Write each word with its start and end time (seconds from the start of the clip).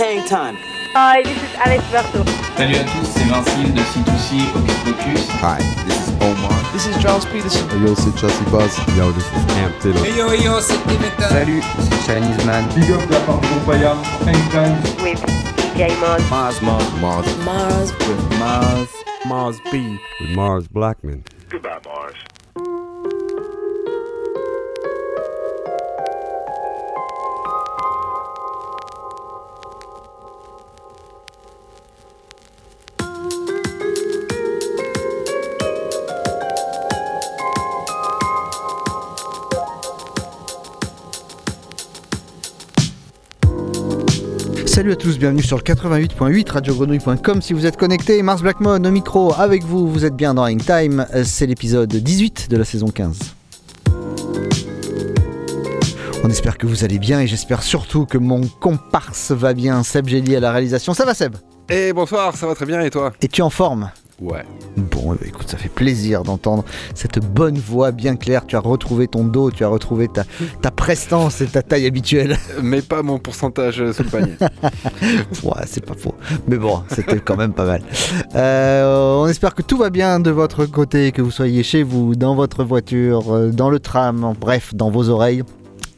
Hang 0.00 0.24
time. 0.26 0.56
Hi, 0.96 1.22
this 1.22 1.36
is 1.36 1.54
Alex 1.60 1.84
Berto. 1.92 2.24
Salut 2.56 2.76
à 2.76 2.84
tous, 2.84 3.04
c'est 3.04 3.28
Vincile 3.28 3.74
de 3.74 3.80
C2C 3.80 4.48
Hocus 4.56 4.78
Pocus. 4.84 5.28
Hi, 5.42 5.60
this 5.84 6.08
is 6.08 6.14
Omar. 6.22 6.56
This 6.72 6.86
is 6.86 6.96
Charles 7.02 7.26
Peterson. 7.26 7.68
Hey 7.68 7.84
yo, 7.84 7.94
c'est 7.94 8.16
Chelsea 8.18 8.44
Buzz. 8.50 8.72
Yo, 8.96 9.12
this 9.12 9.26
is 9.36 9.44
Cam 9.52 9.70
Taylor. 9.80 10.02
Hey 10.02 10.16
yo, 10.16 10.32
yo, 10.32 10.58
c'est 10.60 10.80
Dimitra. 10.88 11.28
Salut, 11.28 11.62
c'est 11.78 12.00
Chinese 12.06 12.44
Man. 12.46 12.64
Big 12.74 12.90
up 12.90 13.02
la 13.10 13.20
part 13.26 13.40
de 13.42 13.46
Groupaya. 13.48 13.94
Anytime. 14.26 14.80
With 15.02 15.20
DJ 15.76 15.92
Mars. 16.00 16.22
Mars, 16.30 16.62
Mars, 16.62 16.88
Mars. 17.02 17.26
Mars. 17.44 17.92
With 18.08 18.38
Mars. 18.38 18.88
Mars 19.26 19.56
B. 19.70 20.00
With 20.20 20.30
Mars 20.30 20.66
Blackman. 20.68 21.24
Goodbye, 21.50 21.78
Mars. 21.84 22.16
Salut 44.80 44.92
à 44.92 44.96
tous, 44.96 45.18
bienvenue 45.18 45.42
sur 45.42 45.58
le 45.58 45.62
88.8 45.62 46.52
radiogrenouille.com 46.52 47.42
si 47.42 47.52
vous 47.52 47.66
êtes 47.66 47.76
connectés. 47.76 48.22
Mars 48.22 48.40
Blackmon 48.40 48.82
au 48.82 48.90
micro 48.90 49.34
avec 49.34 49.62
vous, 49.62 49.86
vous 49.86 50.06
êtes 50.06 50.16
bien 50.16 50.32
dans 50.32 50.44
Hang 50.44 50.64
Time, 50.64 51.06
c'est 51.22 51.44
l'épisode 51.44 51.94
18 51.94 52.48
de 52.48 52.56
la 52.56 52.64
saison 52.64 52.86
15. 52.88 53.18
On 56.24 56.30
espère 56.30 56.56
que 56.56 56.66
vous 56.66 56.82
allez 56.82 56.98
bien 56.98 57.20
et 57.20 57.26
j'espère 57.26 57.62
surtout 57.62 58.06
que 58.06 58.16
mon 58.16 58.40
comparse 58.40 59.32
va 59.32 59.52
bien. 59.52 59.82
Seb 59.82 60.08
Gély 60.08 60.34
à 60.34 60.40
la 60.40 60.50
réalisation, 60.50 60.94
ça 60.94 61.04
va 61.04 61.12
Seb? 61.12 61.36
Et 61.68 61.92
bonsoir, 61.92 62.34
ça 62.34 62.46
va 62.46 62.54
très 62.54 62.64
bien 62.64 62.80
et 62.80 62.88
toi? 62.88 63.12
Es-tu 63.20 63.42
en 63.42 63.50
forme? 63.50 63.90
Ouais. 64.20 64.44
Bon, 64.76 65.14
eh 65.14 65.18
ben, 65.18 65.28
écoute, 65.28 65.48
ça 65.48 65.56
fait 65.56 65.70
plaisir 65.70 66.22
d'entendre 66.22 66.64
cette 66.94 67.18
bonne 67.18 67.56
voix 67.56 67.90
bien 67.90 68.16
claire. 68.16 68.46
Tu 68.46 68.54
as 68.54 68.60
retrouvé 68.60 69.08
ton 69.08 69.24
dos, 69.24 69.50
tu 69.50 69.64
as 69.64 69.68
retrouvé 69.68 70.08
ta, 70.08 70.24
ta 70.60 70.70
prestance 70.70 71.40
et 71.40 71.46
ta 71.46 71.62
taille 71.62 71.86
habituelle. 71.86 72.36
Mais 72.62 72.82
pas 72.82 73.02
mon 73.02 73.18
pourcentage 73.18 73.92
sous 73.92 74.02
le 74.02 74.08
panier. 74.08 74.32
ouais, 75.42 75.62
c'est 75.66 75.84
pas 75.84 75.94
faux. 75.94 76.14
Mais 76.48 76.56
bon, 76.56 76.82
c'était 76.88 77.20
quand 77.20 77.36
même 77.36 77.54
pas 77.54 77.64
mal. 77.64 77.82
Euh, 78.34 79.16
on 79.16 79.26
espère 79.26 79.54
que 79.54 79.62
tout 79.62 79.78
va 79.78 79.88
bien 79.88 80.20
de 80.20 80.30
votre 80.30 80.66
côté, 80.66 81.12
que 81.12 81.22
vous 81.22 81.30
soyez 81.30 81.62
chez 81.62 81.82
vous, 81.82 82.14
dans 82.14 82.34
votre 82.34 82.62
voiture, 82.62 83.34
euh, 83.34 83.50
dans 83.50 83.70
le 83.70 83.80
tram, 83.80 84.34
bref, 84.38 84.74
dans 84.74 84.90
vos 84.90 85.08
oreilles. 85.08 85.44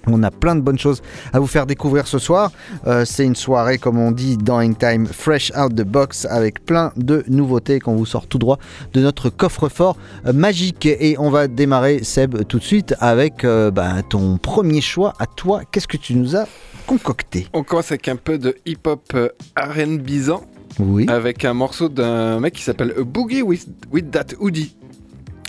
On 0.06 0.22
a 0.22 0.30
plein 0.30 0.56
de 0.56 0.60
bonnes 0.60 0.78
choses 0.78 1.02
à 1.32 1.38
vous 1.38 1.46
faire 1.46 1.66
découvrir 1.66 2.06
ce 2.06 2.18
soir. 2.18 2.50
Euh, 2.86 3.04
c'est 3.04 3.24
une 3.24 3.36
soirée, 3.36 3.78
comme 3.78 3.98
on 3.98 4.10
dit 4.10 4.36
dans 4.36 4.58
Hang 4.58 4.76
Time, 4.76 5.06
fresh 5.06 5.52
out 5.56 5.74
the 5.74 5.84
box, 5.84 6.26
avec 6.26 6.64
plein 6.64 6.92
de 6.96 7.24
nouveautés 7.28 7.78
qu'on 7.80 7.94
vous 7.94 8.06
sort 8.06 8.26
tout 8.26 8.38
droit 8.38 8.58
de 8.92 9.00
notre 9.00 9.30
coffre-fort 9.30 9.96
euh, 10.26 10.32
magique. 10.32 10.86
Et 10.86 11.16
on 11.18 11.30
va 11.30 11.48
démarrer, 11.48 12.02
Seb, 12.02 12.44
tout 12.46 12.58
de 12.58 12.64
suite 12.64 12.94
avec 13.00 13.44
euh, 13.44 13.70
bah, 13.70 14.02
ton 14.08 14.38
premier 14.38 14.80
choix 14.80 15.14
à 15.18 15.26
toi. 15.26 15.62
Qu'est-ce 15.70 15.88
que 15.88 15.96
tu 15.96 16.14
nous 16.14 16.36
as 16.36 16.46
concocté? 16.86 17.46
On 17.52 17.62
commence 17.62 17.92
avec 17.92 18.08
un 18.08 18.16
peu 18.16 18.38
de 18.38 18.56
hip-hop 18.66 19.16
R&Bizant. 19.56 20.44
Oui. 20.78 21.06
Avec 21.08 21.44
un 21.44 21.52
morceau 21.52 21.88
d'un 21.88 22.40
mec 22.40 22.54
qui 22.54 22.62
s'appelle 22.62 22.94
Boogie 23.04 23.42
with, 23.42 23.66
with 23.92 24.10
That 24.10 24.34
Hoodie. 24.40 24.74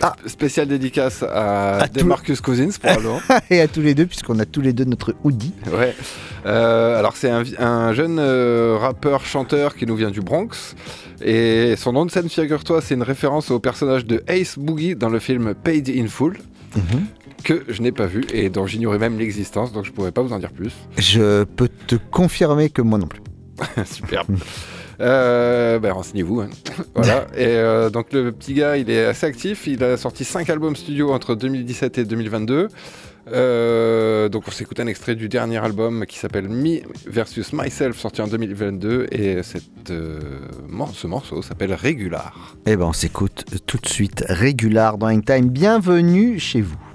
Ah. 0.02 0.16
Spécial 0.26 0.68
dédicace 0.68 1.24
à, 1.24 1.78
À 1.78 1.88
tout- 1.88 2.00
Demarcus 2.00 2.42
Cousins, 2.42 2.70
probablement. 2.81 3.22
et 3.50 3.62
à 3.62 3.68
tous 3.68 3.81
les 3.81 3.94
deux, 3.96 4.06
puisqu'on 4.06 4.40
a 4.40 4.46
tous 4.46 4.62
les 4.62 4.74
deux 4.74 4.84
notre 4.86 5.16
hoodie. 5.24 5.54
Ouais. 5.72 5.96
Euh, 6.46 7.00
alors 7.00 7.16
c'est 7.16 7.30
un, 7.30 7.94
jeune 7.94 8.18
euh, 8.20 8.78
rappeur 8.78 9.24
chanteur 9.26 9.76
qui 9.76 9.86
nous 9.86 9.96
vient 9.96 10.12
du 10.12 10.20
Bronx 10.20 10.76
et 11.24 11.76
son 11.78 11.94
nom 11.94 12.06
de 12.06 12.12
scène 12.12 12.28
figure-toi 12.28 12.81
c'est 12.81 12.96
une 12.96 13.04
référence 13.04 13.50
au 13.50 13.59
personnage 13.62 14.06
de 14.06 14.22
Ace 14.28 14.59
Boogie 14.59 14.96
dans 14.98 15.08
le 15.08 15.20
film 15.20 15.54
Paid 15.54 15.90
in 15.90 16.08
Full 16.08 16.38
que 17.46 17.64
je 17.70 17.81
n'ai 17.81 17.94
pas 17.94 18.08
vu 18.08 18.25
et 18.34 18.50
dont 18.50 18.68
j'ignorais 18.68 19.00
même 19.00 19.18
l'existence 19.18 19.72
donc 19.72 19.86
je 19.86 19.92
pourrais 19.94 20.12
pas 20.12 20.22
vous 20.22 20.34
en 20.34 20.40
dire 20.40 20.52
plus. 20.52 20.74
Je 20.98 21.46
peux 21.46 21.70
te 21.70 21.96
confirmer 22.12 22.70
que 22.70 22.81
moi 22.81 23.00
non 23.00 23.08
plus. 23.08 23.22
Superbe. 23.86 24.28
Euh, 25.02 25.80
ben, 25.80 25.92
renseignez-vous. 25.92 26.42
hein. 26.42 26.50
voilà. 26.96 27.26
Et 27.36 27.46
euh, 27.48 27.90
donc 27.90 28.14
le 28.14 28.31
petit 28.31 28.54
gars, 28.54 28.78
il 28.78 28.90
est 28.90 29.06
assez 29.06 29.26
actif. 29.26 29.68
Il 29.68 29.84
a 29.84 29.98
sorti 29.98 30.24
5 30.24 30.50
albums 30.50 30.76
studio 30.76 31.12
entre 31.12 31.36
2017 31.36 31.98
et 32.00 32.06
2022. 32.06 32.68
Euh, 33.31 34.28
donc 34.28 34.44
on 34.48 34.52
s'écoute 34.52 34.81
un 34.81 34.88
extrait 34.88 35.16
du 35.16 35.30
dernier 35.30 35.58
album 35.58 36.06
qui 36.06 36.20
s'appelle 36.20 36.50
Me 36.50 36.81
versus 37.08 37.54
Myself, 37.54 37.98
sorti 37.98 38.22
en 38.22 38.28
2022. 38.28 39.08
Et 39.12 39.42
cette, 39.44 39.64
ce 39.88 41.08
morceau 41.08 41.42
s'appelle 41.42 41.74
Regular. 41.74 42.56
Eh 42.66 42.75
ben, 42.75 42.86
on 42.86 42.94
s'écoute 42.94 43.46
tout 43.66 43.78
de 43.78 43.88
suite 43.88 44.25
Régular 44.28 44.98
dans 44.98 45.08
Hang 45.08 45.24
Time. 45.24 45.50
Bienvenue 45.50 46.40
chez 46.40 46.62
vous. 46.62 46.93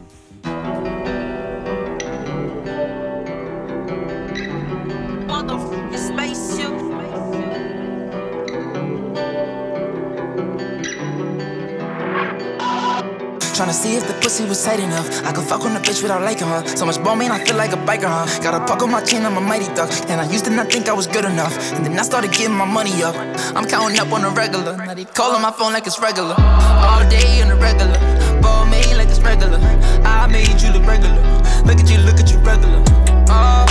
Tryna 13.68 13.74
see 13.74 13.96
if 13.96 14.08
the 14.08 14.14
pussy 14.14 14.46
was 14.46 14.64
tight 14.64 14.80
enough. 14.80 15.06
I 15.26 15.32
could 15.32 15.44
fuck 15.44 15.60
on 15.60 15.76
a 15.76 15.80
bitch 15.80 16.00
without 16.00 16.22
liking 16.22 16.46
her. 16.46 16.66
So 16.74 16.86
much 16.86 17.04
ball, 17.04 17.16
man, 17.16 17.30
I 17.30 17.44
feel 17.44 17.54
like 17.56 17.72
a 17.72 17.76
biker, 17.76 18.08
huh? 18.08 18.24
Got 18.42 18.54
a 18.54 18.64
puck 18.64 18.80
on 18.80 18.90
my 18.90 19.02
chin, 19.04 19.26
I'm 19.26 19.36
a 19.36 19.42
mighty 19.42 19.66
duck. 19.74 19.90
And 20.08 20.22
I 20.22 20.32
used 20.32 20.46
to 20.46 20.50
not 20.50 20.72
think 20.72 20.88
I 20.88 20.94
was 20.94 21.06
good 21.06 21.26
enough. 21.26 21.52
And 21.74 21.84
then 21.84 21.98
I 21.98 22.02
started 22.02 22.32
getting 22.32 22.56
my 22.56 22.64
money 22.64 23.02
up. 23.02 23.14
I'm 23.54 23.66
counting 23.66 23.98
up 24.00 24.10
on 24.10 24.22
the 24.22 24.30
regular. 24.30 24.74
Now 24.74 24.94
calling 25.12 25.42
my 25.42 25.50
phone 25.50 25.74
like 25.74 25.86
it's 25.86 26.00
regular. 26.00 26.34
All 26.38 27.06
day 27.10 27.42
on 27.42 27.48
the 27.48 27.56
regular. 27.56 27.98
Ball 28.40 28.64
made 28.64 28.96
like 28.96 29.10
it's 29.10 29.20
regular. 29.20 29.58
I 30.02 30.26
made 30.28 30.62
you 30.62 30.72
look 30.72 30.86
regular. 30.86 31.20
Look 31.68 31.76
at 31.76 31.90
you, 31.90 31.98
look 31.98 32.18
at 32.18 32.32
you 32.32 32.38
regular. 32.38 32.82
Oh. 33.28 33.66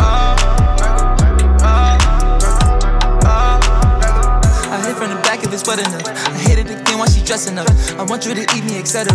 Oh. 0.00 0.36
Oh. 3.24 3.60
I 4.68 4.84
hit 4.84 4.96
from 4.96 5.08
the 5.08 5.16
back 5.24 5.42
if 5.42 5.50
it's 5.50 5.66
wet 5.66 5.78
again 6.70 6.98
while 6.98 7.08
she 7.08 7.22
dressing 7.22 7.58
up. 7.58 7.68
I 7.98 8.02
want 8.02 8.26
you 8.26 8.34
to 8.34 8.42
eat 8.56 8.64
me, 8.64 8.78
etc. 8.78 9.12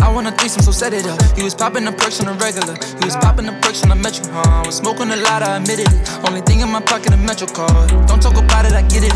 I 0.00 0.12
want 0.12 0.26
a 0.26 0.32
threesome, 0.32 0.62
so 0.62 0.72
set 0.72 0.92
it 0.92 1.06
up. 1.06 1.20
He 1.36 1.42
was 1.42 1.54
popping 1.54 1.84
the 1.84 1.92
perks 1.92 2.20
on 2.20 2.26
the 2.26 2.34
regular. 2.38 2.74
He 2.98 3.04
was 3.04 3.16
popping 3.16 3.46
the 3.46 3.56
perks 3.62 3.82
on 3.82 3.88
the 3.90 3.96
metro. 3.96 4.24
Huh? 4.30 4.62
I 4.62 4.66
was 4.66 4.76
smoking 4.76 5.10
a 5.10 5.16
lot, 5.16 5.42
I 5.42 5.56
admitted 5.56 5.88
it. 5.88 6.00
Only 6.26 6.40
thing 6.42 6.60
in 6.60 6.70
my 6.70 6.80
pocket, 6.80 7.12
a 7.12 7.16
metro 7.16 7.46
card. 7.46 7.90
Don't 8.06 8.22
talk 8.22 8.36
about 8.36 8.66
it, 8.66 8.72
I 8.72 8.82
get 8.82 9.04
it. 9.04 9.14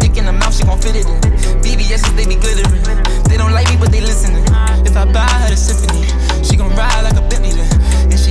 Dick 0.00 0.16
in 0.16 0.26
the 0.26 0.32
mouth, 0.32 0.54
she 0.54 0.64
gon' 0.64 0.80
fit 0.80 0.96
it 0.96 1.06
in. 1.06 1.20
BBS's, 1.62 2.12
they 2.14 2.26
be 2.26 2.36
glittering. 2.36 2.82
They 3.30 3.36
don't 3.36 3.52
like 3.52 3.68
me, 3.70 3.76
but 3.76 3.90
they 3.90 4.00
listening. 4.00 4.44
If 4.84 4.96
I 4.96 5.04
buy 5.04 5.28
her 5.44 5.50
the 5.50 5.56
symphony, 5.56 6.04
she 6.44 6.56
gon' 6.56 6.74
ride 6.76 7.02
like 7.02 7.16
a 7.16 7.22
Bentley. 7.28 7.53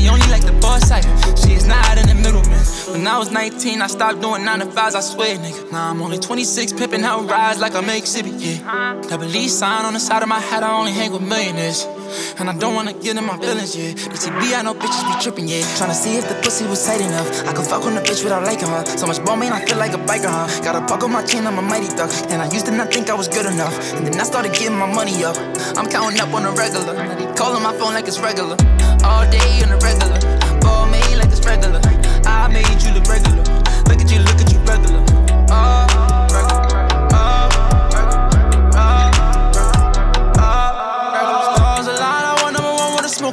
She 0.03 0.09
only 0.09 0.27
like 0.27 0.43
the 0.43 0.51
boss 0.59 0.89
type. 0.89 1.05
She 1.37 1.53
is 1.53 1.65
not 1.65 1.97
in 1.97 2.07
the 2.07 2.15
middleman. 2.15 2.59
When 2.91 3.07
I 3.07 3.17
was 3.17 3.31
19, 3.31 3.81
I 3.81 3.87
stopped 3.87 4.21
doing 4.21 4.43
9 4.43 4.59
to 4.59 4.65
5s, 4.65 4.95
I 4.95 4.99
swear, 4.99 5.37
nigga. 5.37 5.71
Now 5.71 5.91
I'm 5.91 6.01
only 6.01 6.19
26, 6.19 6.73
pimping 6.73 7.03
out 7.03 7.29
rides 7.29 7.61
like 7.61 7.73
I'm 7.73 7.89
exhibit, 7.89 8.33
yeah. 8.33 8.99
Got 9.09 9.23
a 9.23 9.47
sign 9.47 9.85
on 9.85 9.93
the 9.93 9.99
side 9.99 10.21
of 10.21 10.27
my 10.27 10.39
hat, 10.39 10.63
I 10.63 10.77
only 10.77 10.91
hang 10.91 11.13
with 11.13 11.21
millionaires. 11.21 11.87
And 12.39 12.49
I 12.49 12.53
don't 12.57 12.75
wanna 12.75 12.93
get 12.93 13.17
in 13.17 13.25
my 13.25 13.37
feelings, 13.37 13.75
yeah. 13.75 13.93
The 13.93 14.55
I 14.55 14.61
know 14.61 14.73
bitches 14.73 15.03
be 15.07 15.21
tripping, 15.21 15.47
yeah. 15.47 15.61
Tryna 15.77 15.93
see 15.93 16.17
if 16.17 16.27
the 16.27 16.35
pussy 16.35 16.65
was 16.65 16.85
tight 16.85 17.01
enough. 17.01 17.27
I 17.47 17.53
could 17.53 17.65
fuck 17.65 17.83
on 17.85 17.97
a 17.97 18.01
bitch 18.01 18.23
without 18.23 18.43
liking 18.43 18.67
her. 18.67 18.85
So 18.97 19.07
much 19.07 19.23
ball, 19.23 19.37
man, 19.37 19.53
I 19.53 19.65
feel 19.65 19.77
like 19.77 19.93
a 19.93 19.97
biker, 19.97 20.29
huh? 20.29 20.47
Got 20.63 20.75
a 20.75 20.85
puck 20.85 21.03
on 21.03 21.11
my 21.11 21.23
chin, 21.23 21.47
I'm 21.47 21.57
a 21.57 21.61
mighty 21.61 21.87
duck. 21.95 22.11
And 22.29 22.41
I 22.41 22.49
used 22.51 22.65
to 22.67 22.71
not 22.71 22.93
think 22.93 23.09
I 23.09 23.13
was 23.13 23.27
good 23.27 23.45
enough. 23.45 23.75
And 23.93 24.05
then 24.05 24.19
I 24.19 24.23
started 24.23 24.53
getting 24.53 24.77
my 24.77 24.91
money 24.91 25.23
up. 25.23 25.37
I'm 25.77 25.89
counting 25.89 26.19
up 26.19 26.33
on 26.33 26.43
the 26.43 26.51
regular. 26.51 26.93
Calling 27.35 27.63
my 27.63 27.73
phone 27.77 27.93
like 27.93 28.07
it's 28.07 28.19
regular. 28.19 28.57
All 29.03 29.25
day 29.29 29.63
on 29.63 29.69
the 29.69 29.79
regular. 29.81 30.19
Ball 30.61 30.87
made 30.87 31.17
like 31.17 31.31
it's 31.31 31.45
regular. 31.45 31.81
I 32.25 32.47
made 32.47 32.81
you 32.83 32.93
look 32.93 33.07
regular. 33.07 33.43
Look 33.89 33.99
at 34.01 34.11
you, 34.11 34.19
look 34.19 34.39
at 34.39 34.51
you 34.51 34.59
regular. 34.59 35.03
Uh. 35.49 36.12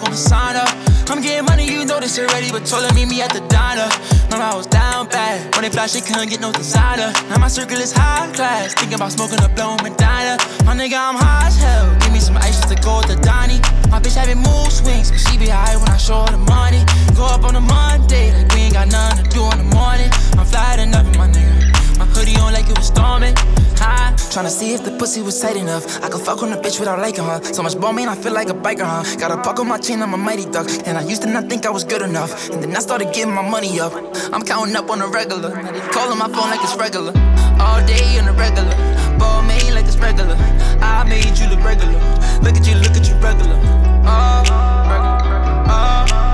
i'ma 0.03 0.15
sign 0.15 0.57
up. 0.57 0.69
I'm 1.11 1.21
getting 1.21 1.45
money, 1.45 1.67
you 1.67 1.85
know 1.85 1.99
this 1.99 2.19
already, 2.19 2.51
but 2.51 2.65
told 2.65 2.85
her 2.85 2.95
meet 2.95 3.09
me 3.09 3.21
at 3.21 3.33
the 3.33 3.41
diner. 3.49 3.91
Remember 4.31 4.47
I 4.47 4.55
was 4.55 4.67
down 4.67 5.09
bad, 5.09 5.55
when 5.55 5.63
they 5.63 5.71
fly, 5.71 5.87
she 5.87 6.01
couldn't 6.01 6.29
get 6.29 6.41
no 6.41 6.53
designer. 6.53 7.13
Now 7.29 7.39
my 7.39 7.49
circle 7.49 7.79
is 7.79 7.93
high 7.93 8.31
class, 8.33 8.75
thinking 8.75 8.95
about 8.95 9.13
smoking 9.13 9.43
a 9.43 9.49
blow 9.49 9.77
and 9.83 9.97
diner. 9.97 10.39
My 10.65 10.75
nigga, 10.75 10.95
I'm 10.95 11.17
high 11.17 11.49
as 11.49 11.57
hell, 11.57 11.91
give 12.01 12.13
me 12.13 12.21
some 12.21 12.37
ice 12.37 12.61
to 12.71 12.77
go 12.77 13.03
to 13.03 13.17
Donnie. 13.17 13.61
My 13.91 13.99
bitch 13.99 14.15
having 14.15 14.39
mood 14.39 14.71
swings, 14.71 15.11
cause 15.11 15.27
she 15.27 15.37
be 15.37 15.49
high 15.49 15.77
when 15.77 15.89
I 15.89 15.97
show 15.97 16.23
her 16.23 16.31
the 16.31 16.39
money. 16.39 16.85
Go 17.17 17.25
up 17.27 17.43
on 17.43 17.57
a 17.57 17.61
Monday, 17.61 18.33
like 18.33 18.53
we 18.55 18.71
ain't 18.71 18.75
got 18.75 18.87
nothing 18.87 19.25
to 19.25 19.31
do 19.31 19.43
in 19.51 19.59
the 19.59 19.69
morning. 19.75 20.11
I'm 20.39 20.47
flying 20.47 20.95
up 20.95 21.07
in 21.07 21.19
my 21.19 21.27
nigga. 21.27 21.80
My 22.01 22.07
hoodie 22.07 22.37
on 22.41 22.55
like 22.55 22.67
it 22.67 22.79
was 22.79 22.87
storming. 22.87 23.35
High, 23.77 24.15
tryna 24.33 24.49
see 24.49 24.73
if 24.73 24.83
the 24.85 24.93
pussy 24.99 25.21
was 25.21 25.39
tight 25.39 25.57
enough. 25.57 25.85
I 26.03 26.09
could 26.09 26.23
fuck 26.23 26.43
on 26.43 26.51
a 26.51 26.57
bitch 26.57 26.81
without 26.81 26.99
liking 26.99 27.25
her. 27.25 27.43
So 27.53 27.63
much 27.63 27.79
ball, 27.79 27.93
man, 27.93 28.09
I 28.09 28.15
feel 28.15 28.33
like 28.33 28.49
a 28.49 28.55
biker, 28.55 28.89
huh? 28.89 29.05
Got 29.19 29.33
a 29.33 29.37
puck 29.43 29.61
on 29.61 29.69
my 29.69 29.77
chain, 29.77 30.01
I'm 30.01 30.15
a 30.15 30.17
mighty 30.17 30.47
duck. 30.47 30.67
And 30.87 30.97
I 30.97 31.03
used 31.05 31.21
to 31.23 31.29
not 31.29 31.51
think 31.51 31.67
I 31.67 31.71
was 31.71 31.85
good 31.85 32.01
enough. 32.01 32.49
And 32.49 32.63
then 32.63 32.75
I 32.75 32.81
started 32.81 33.13
getting 33.13 33.35
my 33.35 33.47
money 33.47 33.79
up. 33.81 33.93
I'm 34.33 34.43
counting 34.43 34.77
up 34.77 34.89
on 34.89 35.03
a 35.03 35.09
regular. 35.09 35.51
Calling 35.93 36.19
my 36.19 36.29
phone 36.29 36.49
like 36.49 36.63
it's 36.63 36.75
regular. 36.77 37.13
All 37.61 37.85
day 37.87 38.19
on 38.19 38.29
a 38.29 38.33
regular. 38.33 38.75
Ball 39.19 39.43
made 39.43 39.71
like 39.75 39.85
it's 39.85 39.99
regular. 39.99 40.37
I 40.81 41.05
made 41.05 41.37
you 41.39 41.49
look 41.53 41.63
regular. 41.63 42.01
Look 42.41 42.57
at 42.57 42.67
you, 42.67 42.77
look 42.77 42.97
at 42.97 43.05
you 43.09 43.15
regular. 43.21 43.61
Oh, 44.09 44.41
regular. 44.89 45.21
Oh, 45.69 46.30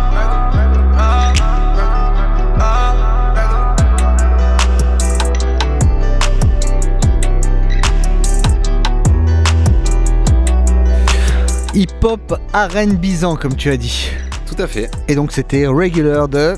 Hip-hop 11.77 12.41
R&Bizant, 12.55 13.37
comme 13.37 13.55
tu 13.55 13.69
as 13.69 13.77
dit. 13.77 14.09
Tout 14.47 14.63
à 14.63 14.67
fait. 14.67 14.91
Et 15.09 15.15
donc 15.15 15.31
c'était 15.31 15.67
Regular 15.67 16.27
de 16.27 16.55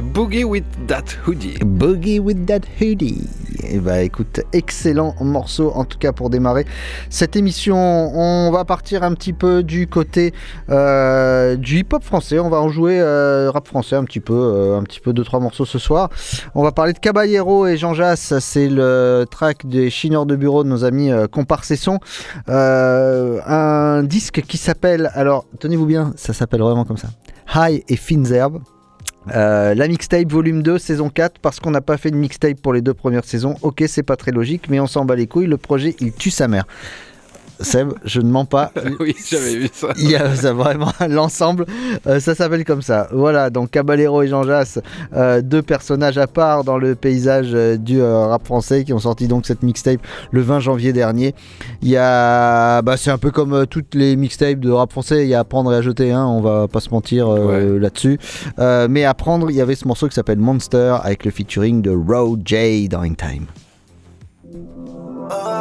Boogie 0.00 0.44
with 0.44 0.64
That 0.88 1.04
Hoodie. 1.24 1.58
Boogie 1.64 2.18
with 2.18 2.46
That 2.46 2.62
Hoodie. 2.80 3.28
Et 3.62 3.78
bah 3.78 4.02
écoute, 4.02 4.40
excellent 4.52 5.14
morceau 5.20 5.70
en 5.74 5.84
tout 5.84 5.98
cas 5.98 6.12
pour 6.12 6.30
démarrer 6.30 6.66
cette 7.10 7.36
émission. 7.36 7.76
On 7.76 8.50
va 8.50 8.64
partir 8.64 9.04
un 9.04 9.14
petit 9.14 9.32
peu 9.32 9.62
du 9.62 9.86
côté 9.86 10.34
euh, 10.68 11.56
du 11.56 11.78
hip-hop 11.78 12.02
français. 12.02 12.38
On 12.40 12.50
va 12.50 12.60
en 12.60 12.68
jouer 12.68 13.00
euh, 13.00 13.50
rap 13.52 13.68
français 13.68 13.94
un 13.94 14.04
petit 14.04 14.20
peu, 14.20 14.34
euh, 14.34 14.78
un 14.78 14.82
petit 14.82 15.00
peu 15.00 15.12
deux 15.12 15.24
trois 15.24 15.40
morceaux 15.40 15.64
ce 15.64 15.78
soir. 15.78 16.10
On 16.54 16.62
va 16.62 16.72
parler 16.72 16.92
de 16.92 16.98
Caballero 16.98 17.66
et 17.66 17.76
Jean 17.76 17.94
Jass. 17.94 18.38
C'est 18.40 18.68
le 18.68 19.24
track 19.30 19.66
des 19.66 19.90
chineurs 19.90 20.26
de 20.26 20.34
bureau 20.34 20.64
de 20.64 20.68
nos 20.68 20.84
amis 20.84 21.10
Compar 21.30 21.64
Cesson. 21.64 22.00
Euh, 22.48 23.40
un 23.46 24.02
disque 24.02 24.42
qui 24.42 24.56
s'appelle, 24.56 25.10
alors 25.14 25.46
tenez-vous 25.60 25.86
bien, 25.86 26.12
ça 26.16 26.32
s'appelle 26.32 26.60
vraiment 26.60 26.84
comme 26.84 26.96
ça. 26.96 27.08
High 27.54 27.84
et 27.88 27.96
Fines 27.96 28.32
Herbes. 28.32 28.60
Euh, 29.32 29.74
la 29.74 29.88
mixtape 29.88 30.30
volume 30.30 30.62
2 30.62 30.78
saison 30.78 31.08
4 31.08 31.38
parce 31.40 31.58
qu'on 31.58 31.70
n'a 31.70 31.80
pas 31.80 31.96
fait 31.96 32.10
de 32.10 32.16
mixtape 32.16 32.60
pour 32.60 32.74
les 32.74 32.82
deux 32.82 32.94
premières 32.94 33.24
saisons. 33.24 33.56
Ok 33.62 33.82
c'est 33.86 34.02
pas 34.02 34.16
très 34.16 34.32
logique 34.32 34.68
mais 34.68 34.80
on 34.80 34.86
s'en 34.86 35.04
bat 35.04 35.16
les 35.16 35.26
couilles 35.26 35.46
le 35.46 35.56
projet 35.56 35.96
il 36.00 36.12
tue 36.12 36.30
sa 36.30 36.48
mère 36.48 36.66
Seb, 37.64 37.92
je 38.04 38.20
ne 38.20 38.30
mens 38.30 38.44
pas. 38.44 38.70
oui, 39.00 39.14
j'avais 39.28 39.56
vu 39.56 39.68
ça. 39.72 39.88
Il 39.98 40.10
y 40.10 40.16
a 40.16 40.34
ça, 40.36 40.52
vraiment 40.52 40.92
l'ensemble. 41.08 41.66
euh, 42.06 42.20
ça 42.20 42.34
s'appelle 42.34 42.64
comme 42.64 42.82
ça. 42.82 43.08
Voilà, 43.12 43.50
donc 43.50 43.70
Caballero 43.70 44.22
et 44.22 44.28
Jean 44.28 44.42
Jass, 44.44 44.78
euh, 45.14 45.42
deux 45.42 45.62
personnages 45.62 46.18
à 46.18 46.26
part 46.26 46.64
dans 46.64 46.78
le 46.78 46.94
paysage 46.94 47.50
euh, 47.54 47.76
du 47.76 48.00
euh, 48.00 48.26
rap 48.26 48.44
français 48.46 48.84
qui 48.84 48.92
ont 48.92 48.98
sorti 48.98 49.26
donc 49.28 49.46
cette 49.46 49.62
mixtape 49.62 50.00
le 50.30 50.40
20 50.40 50.60
janvier 50.60 50.92
dernier. 50.92 51.34
Il 51.82 51.88
y 51.88 51.96
a, 51.96 52.82
bah, 52.82 52.96
c'est 52.96 53.10
un 53.10 53.18
peu 53.18 53.30
comme 53.30 53.52
euh, 53.54 53.66
toutes 53.66 53.94
les 53.94 54.16
mixtapes 54.16 54.60
de 54.60 54.70
rap 54.70 54.92
français. 54.92 55.24
Il 55.24 55.28
y 55.28 55.34
a 55.34 55.40
à 55.40 55.44
prendre 55.44 55.72
et 55.72 55.76
à 55.76 55.82
jeter. 55.82 56.12
Hein, 56.12 56.26
on 56.26 56.40
va 56.40 56.68
pas 56.68 56.80
se 56.80 56.90
mentir 56.90 57.28
euh, 57.28 57.78
là-dessus. 57.78 58.18
Euh, 58.58 58.86
mais 58.90 59.04
à 59.04 59.14
prendre, 59.14 59.50
il 59.50 59.56
y 59.56 59.60
avait 59.60 59.74
ce 59.74 59.86
morceau 59.88 60.08
qui 60.08 60.14
s'appelle 60.14 60.38
Monster 60.38 60.96
avec 61.02 61.24
le 61.24 61.30
featuring 61.30 61.82
de 61.82 61.90
Road 61.90 62.42
J 62.44 62.88
dans 62.88 63.00
In 63.02 63.14
Time. 63.14 63.46
dans 65.28 65.53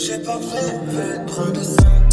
J'ai 0.00 0.16
pas 0.16 0.38
de. 0.38 0.44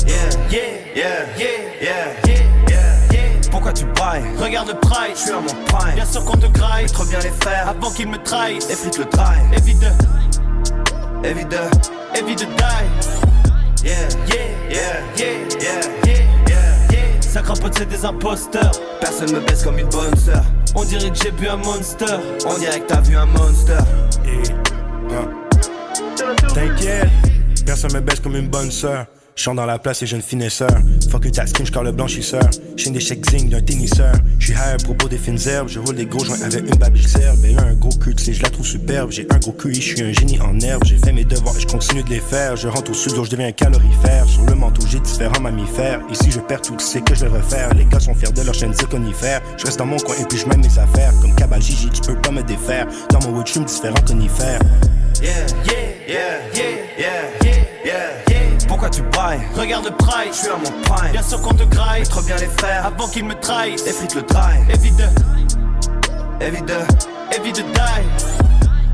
Yeah, 0.05 0.17
yeah, 0.51 0.59
yeah, 0.93 1.25
yeah, 1.37 1.47
yeah, 1.81 2.13
yeah, 2.27 2.45
yeah, 2.67 3.13
yeah. 3.13 3.49
Pourquoi 3.49 3.71
tu 3.71 3.85
brailles 3.85 4.23
Regarde 4.37 4.67
le 4.67 4.73
price, 4.73 5.13
je 5.15 5.21
suis 5.21 5.31
à 5.31 5.39
mon 5.39 5.65
prime. 5.65 5.95
Bien 5.95 6.05
sûr 6.05 6.25
qu'on 6.25 6.35
te 6.35 6.47
graille, 6.47 6.87
trop 6.87 7.05
bien 7.05 7.19
les 7.19 7.31
faire 7.45 7.69
avant 7.69 7.89
qu'ils 7.91 8.09
me 8.09 8.17
trahissent. 8.17 8.69
Effrite 8.69 8.97
le 8.97 9.05
drive, 9.05 9.53
évite 9.55 9.79
de, 9.79 11.25
évite 11.25 11.47
de, 11.47 12.19
évite 12.19 12.39
de 12.39 12.45
die. 12.45 13.85
Yeah, 13.85 13.93
yeah, 14.27 14.35
yeah, 14.69 14.79
yeah, 15.15 15.27
yeah, 15.61 15.81
yeah, 16.05 16.21
yeah, 16.49 16.91
yeah. 16.91 17.21
Ça 17.21 17.41
c'est 17.71 17.87
des 17.87 18.03
imposteurs. 18.03 18.71
Personne 18.99 19.31
me 19.31 19.39
baisse 19.39 19.63
comme 19.63 19.79
une 19.79 19.87
bonne 19.87 20.15
sœur. 20.17 20.43
On 20.75 20.83
dirait 20.83 21.09
que 21.09 21.17
j'ai 21.23 21.31
bu 21.31 21.47
un 21.47 21.55
monster. 21.55 22.17
On 22.45 22.57
dirait 22.57 22.81
que 22.81 22.87
t'as 22.87 23.01
vu 23.01 23.15
un 23.15 23.27
monster. 23.27 23.77
T'inquiète, 26.53 27.07
personne 27.67 27.91
me 27.93 27.99
baisse 27.99 28.21
comme 28.21 28.37
une 28.37 28.47
bonne 28.47 28.71
sœur. 28.71 29.05
Chante 29.35 29.57
dans 29.57 29.65
la 29.65 29.77
place 29.77 30.01
et 30.01 30.07
jeune 30.07 30.21
finesseur. 30.21 30.71
Fuck 31.11 31.25
une 31.25 31.31
tax 31.31 31.51
screen, 31.51 31.67
le 31.83 31.91
blanchisseur. 31.91 32.49
Chaîne 32.77 32.93
des 32.93 32.99
chèques 33.01 33.29
zing 33.29 33.49
d'un 33.49 33.61
tenniseur. 33.61 34.13
J'suis 34.39 34.53
high 34.53 34.79
à 34.79 34.83
propos 34.83 35.07
des 35.09 35.17
fines 35.17 35.37
herbes. 35.45 35.67
Je 35.67 35.79
roule 35.79 35.95
des 35.95 36.05
gros 36.05 36.23
joints 36.23 36.41
avec 36.41 36.61
une 36.61 36.79
babiche 36.79 37.05
serbe. 37.05 37.37
Elle 37.43 37.59
a 37.59 37.63
un 37.63 37.73
gros 37.73 37.89
cul, 37.89 38.15
tu 38.15 38.33
je 38.33 38.41
la 38.41 38.49
trouve 38.49 38.65
superbe. 38.65 39.11
J'ai 39.11 39.27
un 39.29 39.37
gros 39.37 39.51
QI, 39.51 39.75
je 39.75 39.95
suis 39.95 40.01
un 40.01 40.11
génie 40.13 40.39
en 40.39 40.57
herbe. 40.61 40.81
J'ai 40.85 40.97
fait 40.97 41.11
mes 41.11 41.25
devoirs 41.25 41.55
et 41.57 41.59
je 41.59 41.67
continue 41.67 42.03
de 42.03 42.09
les 42.09 42.21
faire. 42.21 42.55
Je 42.55 42.69
rentre 42.69 42.89
au 42.89 42.93
studio, 42.93 43.25
je 43.25 43.29
deviens 43.29 43.47
un 43.47 43.51
calorifère. 43.51 44.27
Sur 44.27 44.45
le 44.45 44.55
manteau, 44.55 44.81
j'ai 44.89 45.01
différents 45.01 45.41
mammifères. 45.41 45.99
Ici, 46.09 46.31
je 46.31 46.39
perds 46.39 46.61
tout, 46.61 46.79
sais 46.79 47.01
que 47.01 47.13
je 47.13 47.25
vais 47.25 47.37
refaire. 47.37 47.73
Les 47.75 47.85
gars 47.85 47.99
sont 47.99 48.15
fiers 48.15 48.31
de 48.31 48.41
leur 48.41 48.55
chaîne 48.55 48.73
conifères. 48.89 49.41
Je 49.57 49.65
reste 49.65 49.77
dans 49.77 49.85
mon 49.85 49.97
coin 49.97 50.15
et 50.19 50.25
puis 50.25 50.37
je 50.37 50.47
mène 50.47 50.61
mes 50.61 50.79
affaires. 50.79 51.13
Comme 51.21 51.35
Cabal 51.35 51.61
Gigi, 51.61 51.89
tu 51.89 52.01
peux 52.01 52.19
pas 52.19 52.31
me 52.31 52.43
défaire. 52.43 52.87
Dans 53.11 53.19
mon 53.19 53.35
wood, 53.35 53.45
je 53.45 53.51
suis 53.51 53.59
différent 53.59 54.01
conifère. 54.07 54.61
Yeah, 55.21 55.31
yeah, 55.65 55.73
yeah, 56.07 56.39
yeah, 56.53 56.53
yeah, 56.53 56.63
yeah, 56.97 57.21
yeah, 57.43 57.43
yeah. 57.43 57.56
Pourquoi 58.77 58.91
tu 58.91 59.01
brailles 59.01 59.41
Regarde 59.55 59.85
le 59.85 59.91
price, 59.91 60.33
je 60.33 60.35
suis 60.35 60.49
à 60.49 60.55
mon 60.55 60.83
prime. 60.83 61.11
Bien 61.11 61.23
sûr 61.23 61.41
qu'on 61.41 61.55
te 61.55 61.63
graille, 61.63 62.03
trop 62.03 62.21
bien 62.21 62.35
les 62.35 62.45
faire 62.45 62.85
avant 62.85 63.07
qu'ils 63.07 63.25
me 63.25 63.33
trahissent. 63.33 63.87
Effrite 63.87 64.13
le 64.13 64.21
drive, 64.21 64.69
évite 64.69 64.95
de, 64.97 66.45
évite 66.45 66.65
de, 66.67 67.35
évite 67.35 67.55
de 67.57 67.61
die. 67.73 68.35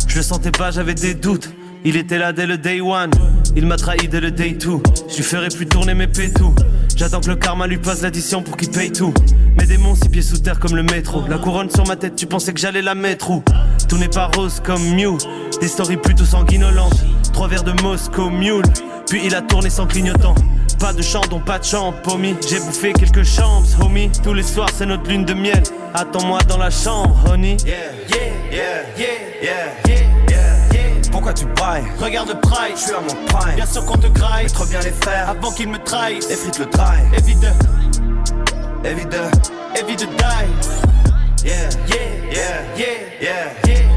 Je 0.08 0.16
le 0.16 0.24
sentais 0.24 0.52
pas, 0.52 0.72
j'avais 0.72 0.94
des 0.94 1.16
doutes. 1.16 1.50
Il 1.84 1.98
était 1.98 2.18
là 2.18 2.32
dès 2.32 2.46
le 2.46 2.58
day 2.58 2.80
one. 2.80 3.12
Il 3.58 3.66
m'a 3.66 3.76
trahi 3.76 4.08
dès 4.08 4.22
le 4.22 4.32
day 4.32 4.58
two. 4.58 4.82
Je 5.10 5.18
lui 5.18 5.24
ferai 5.24 5.50
plus 5.50 5.66
tourner 5.66 5.94
mes 5.94 6.08
pétous. 6.08 6.56
J'attends 6.96 7.20
que 7.20 7.28
le 7.28 7.36
karma 7.36 7.68
lui 7.68 7.78
passe 7.78 8.04
l'addition 8.04 8.42
pour 8.42 8.56
qu'il 8.56 8.72
paye 8.72 8.94
tout. 8.94 9.14
Mes 9.60 9.66
démons, 9.66 9.96
six 9.96 10.08
pieds 10.08 10.22
sous 10.22 10.38
terre 10.38 10.62
comme 10.62 10.78
le 10.78 10.84
métro. 10.84 11.26
La 11.28 11.38
couronne 11.38 11.70
sur 11.70 11.86
ma 11.86 11.98
tête, 11.98 12.16
tu 12.16 12.26
pensais 12.26 12.54
que 12.54 12.60
j'allais 12.62 12.82
la 12.82 12.96
mettre 12.96 13.32
où? 13.32 13.44
Tout 13.90 13.98
n'est 13.98 14.08
pas 14.08 14.32
rose 14.34 14.62
comme 14.64 14.96
Mew. 14.96 15.18
Des 15.60 15.68
stories 15.68 15.98
plutôt 15.98 16.24
sanguinolentes. 16.24 17.04
Trois 17.34 17.50
verres 17.50 17.66
de 17.66 17.74
Moscow 17.82 18.30
Mule. 18.30 18.64
Puis 19.08 19.22
il 19.26 19.36
a 19.36 19.42
tourné 19.42 19.70
sans 19.70 19.86
clignotant. 19.88 20.36
Pas 20.80 20.94
de 20.94 21.02
chandon, 21.02 21.40
pas 21.40 21.60
de 21.60 21.64
champ, 21.64 21.94
pommy. 22.04 22.36
J'ai 22.48 22.60
bouffé 22.60 22.94
quelques 22.94 23.24
chambres, 23.24 23.66
homie. 23.82 24.12
Tous 24.24 24.34
les 24.34 24.44
soirs, 24.44 24.70
c'est 24.76 24.86
notre 24.86 25.10
lune 25.10 25.24
de 25.24 25.34
miel. 25.34 25.64
Attends-moi 25.94 26.40
dans 26.48 26.58
la 26.58 26.70
chambre, 26.70 27.16
honey. 27.30 27.58
Yeah, 27.66 27.76
yeah, 28.10 28.18
yeah, 28.52 28.64
yeah, 28.98 29.08
yeah, 29.42 29.52
yeah, 29.88 29.96
yeah, 30.30 30.74
yeah. 30.74 31.12
Pourquoi 31.12 31.34
tu 31.34 31.46
brailles 31.46 31.86
Regarde 32.02 32.30
le 32.30 32.40
price, 32.40 32.80
je 32.80 32.84
suis 32.86 32.92
à 32.94 33.00
mon 33.02 33.28
prime. 33.28 33.56
Bien 33.56 33.66
sûr 33.66 33.86
qu'on 33.86 33.98
te 33.98 34.08
graille, 34.08 34.48
trop 34.48 34.66
bien 34.66 34.80
les 34.82 34.92
faire 34.92 35.30
avant 35.30 35.52
qu'ils 35.52 35.70
me 35.70 35.78
trahissent. 35.78 36.30
Effrite 36.30 36.60
le 36.60 36.66
drive, 36.66 37.14
évite 37.18 37.40
de, 37.40 38.88
évite 38.88 39.10
de, 39.10 39.80
évite 39.80 40.00
de 40.02 40.06
die. 40.06 41.46
Yeah, 41.46 41.70
yeah, 41.88 41.98
yeah, 42.32 42.78
yeah, 43.22 43.48
yeah. 43.68 43.93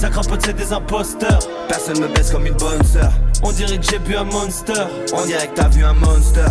Ça 0.00 0.08
crapote, 0.08 0.40
c'est 0.42 0.56
des 0.56 0.72
imposteurs. 0.72 1.40
Personne 1.68 2.00
me 2.00 2.08
baisse 2.08 2.30
comme 2.30 2.46
une 2.46 2.54
bonne 2.54 2.82
sœur. 2.84 3.12
On 3.42 3.52
dirait 3.52 3.76
que 3.76 3.84
j'ai 3.84 3.98
bu 3.98 4.16
un 4.16 4.24
monster. 4.24 4.72
On 5.12 5.26
dirait 5.26 5.46
que 5.46 5.54
t'as 5.56 5.68
vu 5.68 5.84
un 5.84 5.92
monster. 5.92 6.46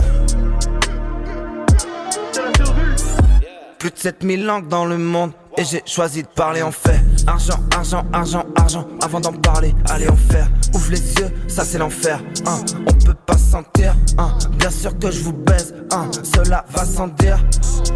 Plus 3.80 3.90
de 3.90 3.98
7000 3.98 4.46
langues 4.46 4.68
dans 4.68 4.86
le 4.86 5.00
monde 5.00 5.32
et 5.58 5.66
j'ai 5.66 5.82
choisi 5.88 6.22
de 6.22 6.28
parler 6.28 6.62
en 6.62 6.72
fait. 6.72 7.00
Argent, 7.26 7.60
argent, 7.76 8.06
argent, 8.14 8.46
argent. 8.56 8.88
Avant 9.02 9.20
d'en 9.20 9.34
parler, 9.34 9.74
allez 9.90 10.10
en 10.10 10.16
faire. 10.16 10.48
Les 10.90 11.14
yeux, 11.14 11.30
ça 11.48 11.64
c'est 11.64 11.78
l'enfer. 11.78 12.20
Hein. 12.48 12.62
On 12.88 12.94
peut 13.06 13.14
pas 13.14 13.38
sentir. 13.38 13.96
Hein. 14.18 14.32
Bien 14.58 14.72
sûr 14.72 14.98
que 14.98 15.12
je 15.12 15.22
vous 15.22 15.34
baise. 15.34 15.76
Hein. 15.92 16.10
Cela 16.24 16.66
va 16.72 16.84
sans 16.84 17.08
dire. 17.08 17.38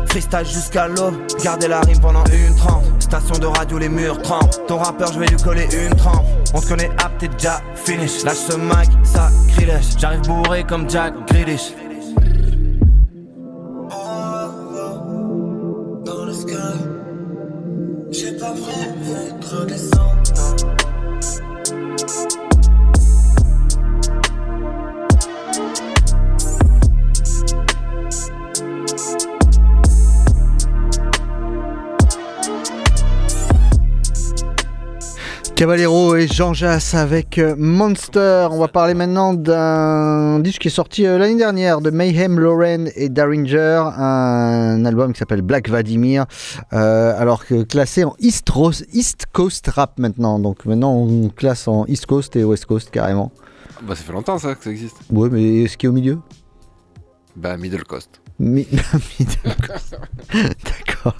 Freestyle 0.07 0.45
jusqu'à 0.45 0.87
l'aube. 0.87 1.15
Gardez 1.43 1.67
la 1.67 1.81
rime 1.81 1.99
pendant 1.99 2.23
une 2.25 2.55
trempe. 2.55 2.83
Station 2.99 3.39
de 3.39 3.47
radio, 3.47 3.79
les 3.79 3.89
murs 3.89 4.21
trempent. 4.21 4.67
Ton 4.67 4.77
rappeur, 4.77 5.11
je 5.11 5.19
vais 5.19 5.25
lui 5.25 5.37
coller 5.37 5.67
une 5.73 5.95
trempe. 5.95 6.25
On 6.53 6.61
te 6.61 6.67
connaît, 6.67 6.91
apte, 7.03 7.19
t'es 7.19 7.29
déjà 7.29 7.61
finish. 7.73 8.23
Lâche 8.23 8.37
ce 8.37 8.57
mic, 8.57 8.91
ça 9.03 9.29
crilèche. 9.49 9.97
J'arrive 9.97 10.21
bourré 10.27 10.63
comme 10.63 10.87
Jack 10.87 11.13
Grealish. 11.27 11.73
J'ai 18.11 18.33
pas. 18.33 18.53
Caballero 35.63 36.17
et 36.17 36.27
Jean 36.27 36.53
Jass 36.53 36.93
avec 36.93 37.37
euh, 37.37 37.55
Monster. 37.57 38.49
On 38.51 38.59
va 38.59 38.67
parler 38.67 38.93
maintenant 38.93 39.33
d'un 39.33 40.39
disque 40.39 40.63
qui 40.63 40.67
est 40.67 40.71
sorti 40.71 41.05
euh, 41.05 41.17
l'année 41.17 41.37
dernière 41.37 41.79
de 41.79 41.89
Mayhem 41.89 42.37
Lauren 42.37 42.87
et 42.97 43.07
Daringer, 43.07 43.81
un 43.95 44.83
album 44.83 45.13
qui 45.13 45.19
s'appelle 45.19 45.41
Black 45.41 45.69
Vladimir, 45.69 46.25
euh, 46.73 47.17
alors 47.17 47.45
que 47.45 47.63
classé 47.63 48.03
en 48.03 48.13
East, 48.19 48.51
East 48.91 49.27
Coast 49.31 49.65
Rap 49.69 49.99
maintenant. 49.99 50.37
Donc 50.37 50.65
maintenant 50.65 50.95
on 50.95 51.29
classe 51.29 51.69
en 51.69 51.85
East 51.85 52.07
Coast 52.07 52.35
et 52.35 52.43
West 52.43 52.65
Coast 52.65 52.91
carrément. 52.91 53.31
Bah 53.83 53.95
ça 53.95 54.03
fait 54.03 54.11
longtemps 54.11 54.37
ça 54.39 54.55
que 54.55 54.65
ça 54.65 54.69
existe. 54.69 54.97
Ouais 55.11 55.29
mais 55.31 55.65
ce 55.69 55.77
qui 55.77 55.85
est 55.85 55.89
au 55.89 55.93
milieu? 55.93 56.19
Bah 57.37 57.55
Middle 57.55 57.85
Coast. 57.85 58.19
D'accord. 60.33 61.15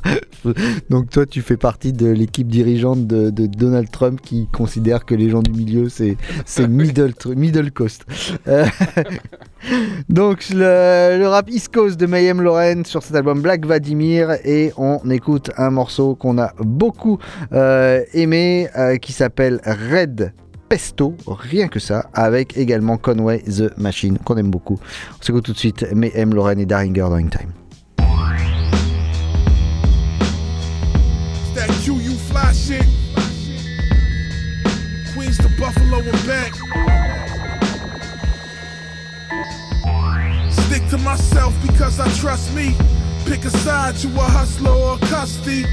Donc 0.89 1.10
toi, 1.10 1.25
tu 1.25 1.41
fais 1.41 1.58
partie 1.58 1.93
de 1.93 2.08
l'équipe 2.08 2.48
dirigeante 2.48 3.05
de, 3.08 3.29
Donald 3.29 3.89
Trump 3.91 4.20
qui 4.22 4.48
considère 4.48 5.05
que 5.05 5.15
les 5.15 5.29
gens 5.29 5.41
du 5.41 5.51
milieu, 5.51 5.89
c'est 5.89 6.17
middle, 6.67 7.13
middle 7.36 7.72
coast. 7.72 8.05
Euh, 8.48 8.65
donc 10.10 10.46
le, 10.51 11.25
rap 11.27 11.50
East 11.50 11.74
Coast 11.74 12.00
de 12.00 12.05
Mayhem 12.05 12.41
Lauren 12.41 12.84
sur 12.84 13.03
cet 13.03 13.15
album 13.15 13.41
Black 13.41 13.65
Vladimir 13.65 14.32
et 14.43 14.74
on 14.77 15.00
écoute 15.10 15.51
un 15.58 15.70
morceau 15.70 16.15
qu'on 16.15 16.38
a 16.38 16.53
beaucoup 16.60 17.20
euh, 17.53 18.03
aimé 18.13 18.67
euh, 18.77 18.98
qui 18.98 19.13
s'appelle 19.13 19.62
Red 19.65 20.34
Pesto, 20.73 21.15
rien 21.27 21.67
que 21.67 21.79
ça, 21.79 22.09
avec 22.15 22.57
également 22.57 22.97
Conway 22.97 23.43
the 23.43 23.77
Machine, 23.77 24.17
qu'on 24.17 24.37
aime 24.37 24.49
beaucoup. 24.49 24.79
On 25.19 25.23
s'écoute 25.23 25.45
tout 25.45 25.53
de 25.53 25.57
suite, 25.59 25.85
mais 25.93 26.11
M. 26.15 26.33
Et 26.57 26.65
Daringer 26.65 27.01
dans 27.01 27.13
In 27.13 27.27
Time. 27.27 27.51
Queens 35.13 35.37
Buffalo 35.59 35.99
and 35.99 36.25
back. 36.25 36.53
Stick 40.49 40.89
to 40.89 40.97
myself 40.97 41.53
because 41.61 41.99
I 41.99 42.09
trust 42.19 42.51
me. 42.55 42.75
Pick 43.25 43.45
a 43.45 43.51
side, 43.51 43.97
you 43.97 44.09
a 44.19 44.23
hustler 44.23 44.71
or 44.71 44.97
custody. 44.97 45.65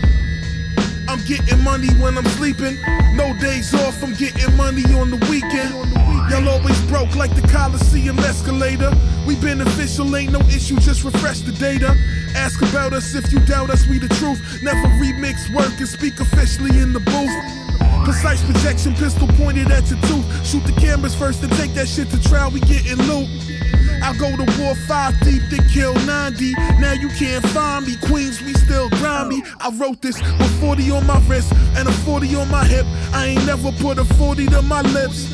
I'm 1.20 1.26
getting 1.26 1.62
money 1.62 1.88
when 2.00 2.16
I'm 2.16 2.24
sleeping. 2.40 2.80
No 3.12 3.36
days 3.36 3.74
off, 3.74 4.02
I'm 4.02 4.14
getting 4.14 4.56
money 4.56 4.84
on 4.94 5.10
the 5.10 5.18
weekend. 5.28 5.74
Y'all 6.30 6.48
always 6.48 6.80
broke 6.88 7.14
like 7.14 7.34
the 7.34 7.46
Coliseum 7.46 8.18
escalator. 8.20 8.90
We 9.26 9.36
beneficial, 9.36 10.16
ain't 10.16 10.32
no 10.32 10.40
issue, 10.48 10.76
just 10.76 11.04
refresh 11.04 11.40
the 11.40 11.52
data. 11.52 11.94
Ask 12.34 12.62
about 12.62 12.94
us 12.94 13.14
if 13.14 13.30
you 13.32 13.38
doubt 13.40 13.68
us, 13.68 13.86
we 13.86 13.98
the 13.98 14.08
truth. 14.16 14.40
Never 14.62 14.88
remix 14.96 15.54
work 15.54 15.76
and 15.76 15.88
speak 15.88 16.20
officially 16.20 16.78
in 16.80 16.94
the 16.94 17.00
booth. 17.00 18.04
Precise 18.06 18.42
projection, 18.42 18.94
pistol 18.94 19.28
pointed 19.36 19.70
at 19.70 19.90
your 19.90 20.00
tooth. 20.08 20.46
Shoot 20.46 20.64
the 20.64 20.72
cameras 20.80 21.14
first 21.14 21.42
and 21.42 21.52
take 21.52 21.74
that 21.74 21.86
shit 21.86 22.08
to 22.10 22.22
trial, 22.22 22.50
we 22.50 22.60
getting 22.60 22.96
loot. 22.96 23.28
I 24.02 24.16
go 24.16 24.36
to 24.36 24.60
war 24.60 24.74
five 24.74 25.18
deep, 25.20 25.42
then 25.50 25.66
kill 25.68 25.94
90. 26.06 26.52
Now 26.78 26.92
you 26.92 27.08
can't 27.10 27.44
find 27.48 27.86
me. 27.86 27.96
Queens, 27.96 28.42
we 28.42 28.54
still 28.54 28.88
grimy. 28.90 29.42
I 29.60 29.70
wrote 29.70 30.00
this 30.00 30.20
with 30.20 30.60
40 30.60 30.90
on 30.90 31.06
my 31.06 31.18
wrist 31.28 31.52
and 31.76 31.88
a 31.88 31.92
40 31.92 32.34
on 32.36 32.50
my 32.50 32.64
hip. 32.64 32.86
I 33.12 33.26
ain't 33.26 33.46
never 33.46 33.72
put 33.72 33.98
a 33.98 34.04
40 34.04 34.46
to 34.48 34.62
my 34.62 34.82
lips. 34.82 35.32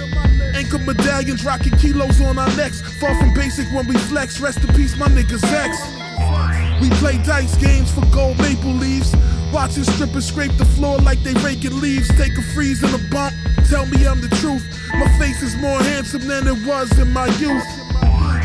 Anchor 0.55 0.79
medallions 0.79 1.45
rocking 1.45 1.77
kilos 1.79 2.21
on 2.21 2.39
our 2.39 2.57
necks. 2.57 2.81
Far 3.01 3.15
from 3.19 3.35
basic 3.35 3.67
when 3.73 3.87
we 3.87 3.97
flex. 3.97 4.41
Rest 4.41 4.59
in 4.65 4.75
peace, 4.75 4.97
my 4.97 5.07
niggas 5.09 5.45
X. 5.45 6.81
We 6.81 6.91
play 6.99 7.19
dice 7.25 7.57
games 7.57 7.91
for 7.91 8.05
gold 8.07 8.39
maple 8.39 8.73
leaves. 8.73 9.15
Watching 9.53 9.85
strippers 9.85 10.27
scrape 10.27 10.57
the 10.59 10.65
floor 10.65 10.99
like 10.99 11.23
they 11.23 11.35
raking 11.35 11.81
leaves. 11.81 12.09
Take 12.17 12.37
a 12.37 12.43
freeze 12.43 12.83
and 12.83 12.95
a 12.95 13.09
bump. 13.11 13.35
Tell 13.69 13.87
me 13.87 14.07
I'm 14.07 14.21
the 14.21 14.29
truth. 14.37 14.65
My 14.93 15.09
face 15.19 15.43
is 15.43 15.57
more 15.57 15.79
handsome 15.79 16.27
than 16.27 16.47
it 16.47 16.67
was 16.67 16.99
in 16.99 17.13
my 17.13 17.27
youth. 17.39 17.65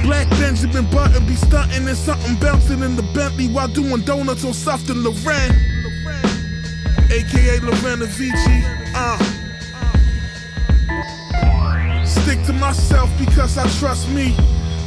Black 0.03 0.29
Benjamin 0.31 0.89
Button 0.89 1.25
be 1.25 1.35
stunting 1.35 1.87
and 1.87 1.97
something 1.97 2.35
bouncing 2.35 2.81
in 2.81 2.95
the 2.95 3.03
Bentley 3.13 3.47
while 3.47 3.67
doing 3.67 4.01
donuts 4.01 4.43
on 4.43 4.51
Softon 4.51 5.03
Loren. 5.03 5.51
AKA 7.11 7.59
Lorena 7.59 8.05
Vici. 8.05 8.63
Uh. 8.95 9.17
Stick 12.05 12.43
to 12.45 12.53
myself 12.53 13.09
because 13.19 13.57
I 13.57 13.67
trust 13.79 14.09
me. 14.09 14.35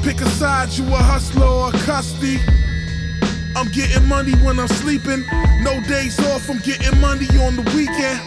Pick 0.02 0.20
a 0.20 0.28
side, 0.30 0.70
you 0.72 0.84
a 0.86 0.96
hustler 0.96 1.46
or 1.46 1.68
a 1.68 1.72
custody. 1.72 2.38
I'm 3.56 3.68
getting 3.68 4.06
money 4.08 4.32
when 4.44 4.58
I'm 4.58 4.68
sleeping. 4.68 5.24
No 5.62 5.80
days 5.88 6.18
off, 6.30 6.50
I'm 6.50 6.58
getting 6.58 7.00
money 7.00 7.26
on 7.38 7.56
the 7.56 7.62
weekend. 7.76 8.20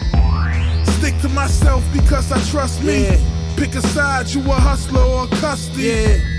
Stick 0.98 1.20
to 1.22 1.30
myself 1.30 1.84
because 1.92 2.32
I 2.32 2.40
trust 2.50 2.84
me. 2.84 3.04
Yeah. 3.04 3.20
Pick 3.58 3.76
a 3.76 3.82
side, 3.82 4.28
you 4.30 4.42
a 4.42 4.54
hustler 4.56 5.02
or 5.02 5.26
a 5.26 5.28
custody. 5.28 5.84
Yeah. 5.84 6.37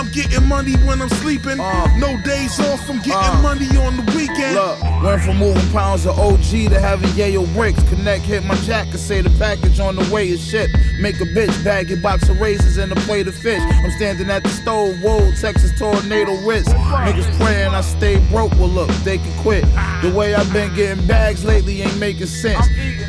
I'm 0.00 0.08
getting 0.12 0.48
money 0.48 0.72
when 0.86 1.02
I'm 1.02 1.10
sleeping. 1.10 1.60
Uh, 1.60 1.98
no 1.98 2.18
days 2.22 2.58
off, 2.58 2.88
I'm 2.88 3.02
getting 3.02 3.12
uh, 3.12 3.42
money 3.42 3.68
on 3.76 3.98
the 3.98 4.12
weekend. 4.16 4.54
Look, 4.54 4.82
went 5.02 5.20
from 5.20 5.36
moving 5.36 5.70
pounds 5.72 6.06
of 6.06 6.18
OG 6.18 6.70
to 6.72 6.80
having 6.80 7.10
Yale 7.10 7.46
bricks. 7.48 7.82
Connect, 7.90 8.24
hit 8.24 8.42
my 8.44 8.54
jack, 8.64 8.86
and 8.86 8.98
say 8.98 9.20
the 9.20 9.28
package 9.38 9.78
on 9.78 9.96
the 9.96 10.10
way 10.10 10.30
is 10.30 10.42
shit. 10.42 10.70
Make 10.98 11.20
a 11.20 11.24
bitch 11.24 11.52
bag 11.62 11.90
your 11.90 12.00
box 12.00 12.30
of 12.30 12.40
raisins 12.40 12.78
and 12.78 12.90
a 12.90 12.96
plate 13.02 13.28
of 13.28 13.34
fish. 13.34 13.60
I'm 13.62 13.90
standing 13.90 14.30
at 14.30 14.42
the 14.42 14.48
stove, 14.48 15.02
whoa, 15.02 15.20
Texas 15.32 15.78
tornado 15.78 16.34
wrist. 16.46 16.68
Niggas 16.70 17.38
praying 17.38 17.74
I 17.74 17.82
stay 17.82 18.16
broke, 18.30 18.52
well 18.52 18.68
look, 18.68 18.88
they 19.04 19.18
can 19.18 19.42
quit. 19.42 19.64
The 20.00 20.10
way 20.16 20.34
I've 20.34 20.50
been 20.50 20.74
getting 20.74 21.06
bags 21.06 21.44
lately 21.44 21.82
ain't 21.82 21.98
making 21.98 22.26
sense. 22.26 22.66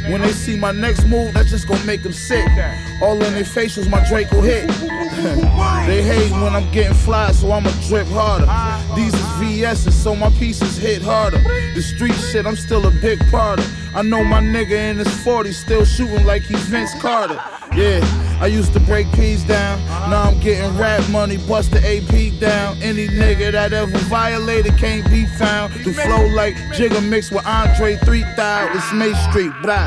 When 0.10 0.20
they 0.20 0.34
see 0.34 0.58
my 0.58 0.74
next 0.74 1.06
move, 1.06 1.36
that's 1.36 1.52
just 1.52 1.70
gonna 1.70 1.86
make 1.86 2.04
them 2.04 2.12
sick. 2.12 2.46
All 3.02 3.14
in 3.14 3.34
their 3.34 3.44
facials, 3.44 3.90
my 3.90 4.06
Draco 4.10 4.42
hit. 4.42 4.68
they 5.88 6.04
hate 6.04 6.32
when 6.32 6.54
I'm 6.54 6.70
getting 6.72 6.81
fly, 6.90 7.32
so 7.32 7.52
I'ma 7.52 7.70
drip 7.88 8.08
harder. 8.08 8.48
These 8.96 9.14
is 9.14 9.26
VS's, 9.40 9.96
so 9.96 10.16
my 10.16 10.30
pieces 10.32 10.78
hit 10.78 11.02
harder. 11.02 11.40
The 11.74 11.82
street 11.82 12.16
shit, 12.32 12.46
I'm 12.46 12.56
still 12.56 12.88
a 12.88 12.92
big 12.92 13.20
part 13.30 13.60
of. 13.60 13.96
I 13.96 14.02
know 14.02 14.24
my 14.24 14.40
nigga 14.40 14.92
in 14.92 14.98
his 14.98 15.08
40s 15.08 15.54
still 15.54 15.86
shooting 15.86 16.26
like 16.26 16.44
he's 16.44 16.62
Vince 16.64 16.94
Carter. 17.02 17.40
Yeah, 17.76 18.00
I 18.42 18.48
used 18.48 18.74
to 18.74 18.80
break 18.80 19.12
peas 19.12 19.44
down. 19.44 19.80
Now 20.10 20.24
I'm 20.24 20.40
getting 20.40 20.78
rap 20.78 21.08
money, 21.10 21.38
bust 21.38 21.72
the 21.72 21.80
AP 21.80 22.40
down. 22.40 22.82
Any 22.82 23.08
nigga 23.08 23.52
that 23.52 23.74
ever 23.74 23.98
violated 24.10 24.78
can't 24.78 25.10
be 25.10 25.26
found. 25.26 25.74
The 25.74 25.94
flow 25.94 26.26
like 26.28 26.56
Jigga 26.74 27.02
mixed 27.08 27.32
with 27.32 27.46
Andre 27.46 27.96
3000, 27.98 28.78
it's 28.78 28.94
May 28.94 29.14
Street, 29.30 29.52
blah. 29.62 29.86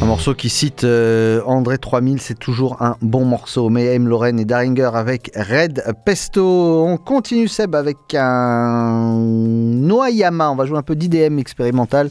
Un 0.00 0.06
morceau 0.06 0.32
qui 0.32 0.48
cite 0.48 0.84
euh, 0.84 1.40
André 1.44 1.76
3000, 1.76 2.20
c'est 2.20 2.38
toujours 2.38 2.80
un 2.80 2.96
bon 3.02 3.24
morceau. 3.24 3.68
Mais 3.68 3.86
M. 3.96 4.06
Lorraine 4.06 4.38
et 4.38 4.44
Daringer 4.44 4.90
avec 4.94 5.32
Red 5.34 5.82
Pesto. 6.04 6.84
On 6.86 6.96
continue 6.98 7.48
Seb 7.48 7.74
avec 7.74 7.96
un 8.14 9.18
Noayama. 9.18 10.52
On 10.52 10.54
va 10.54 10.66
jouer 10.66 10.78
un 10.78 10.82
peu 10.82 10.94
d'IDM 10.94 11.40
expérimental. 11.40 12.10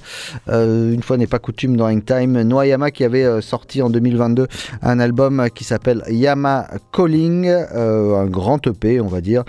Euh, 0.49 0.91
une 0.91 1.01
fois 1.01 1.15
n'est 1.15 1.27
pas 1.27 1.39
coutume 1.39 1.77
dans 1.77 1.87
Hangtime. 1.87 2.41
Noayama 2.41 2.91
qui 2.91 3.05
avait 3.05 3.23
euh, 3.23 3.39
sorti 3.39 3.81
en 3.81 3.89
2022 3.89 4.47
un 4.81 4.99
album 4.99 5.47
qui 5.55 5.63
s'appelle 5.63 6.03
Yama 6.09 6.67
Calling, 6.91 7.47
un 7.47 8.25
grand 8.25 8.67
EP 8.67 8.99
on 8.99 9.07
va 9.07 9.21
dire. 9.21 9.43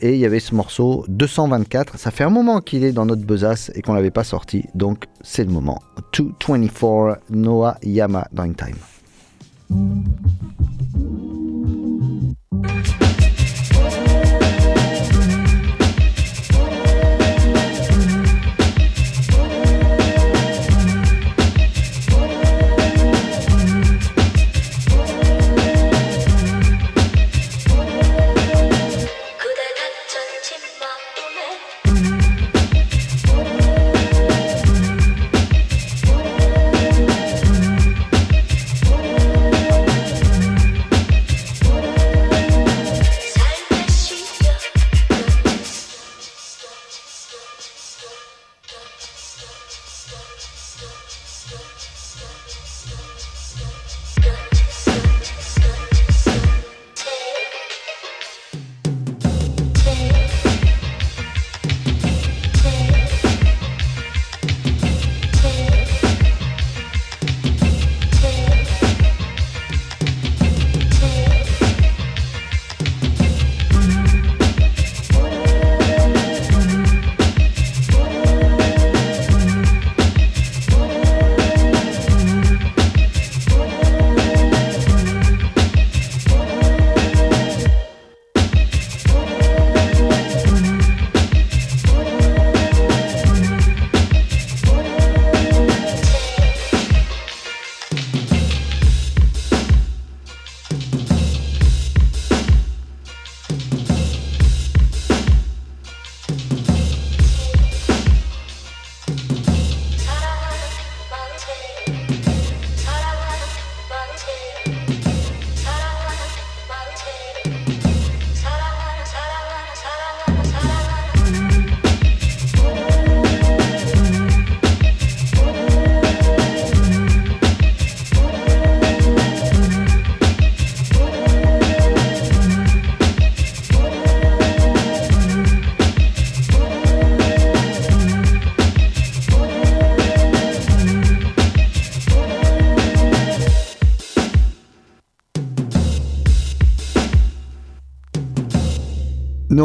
et 0.00 0.14
il 0.14 0.18
y 0.18 0.24
avait 0.24 0.40
ce 0.40 0.54
morceau 0.54 1.04
224. 1.08 1.98
Ça 1.98 2.10
fait 2.10 2.24
un 2.24 2.30
moment 2.30 2.62
qu'il 2.62 2.84
est 2.84 2.92
dans 2.92 3.04
notre 3.04 3.26
besace 3.26 3.70
et 3.74 3.82
qu'on 3.82 3.92
l'avait 3.92 4.10
pas 4.10 4.24
sorti. 4.24 4.64
Donc 4.74 5.04
c'est 5.20 5.44
le 5.44 5.50
moment. 5.50 5.82
224 6.14 7.18
Yama 7.82 8.28
Dying 8.30 8.54
Time. 8.54 8.78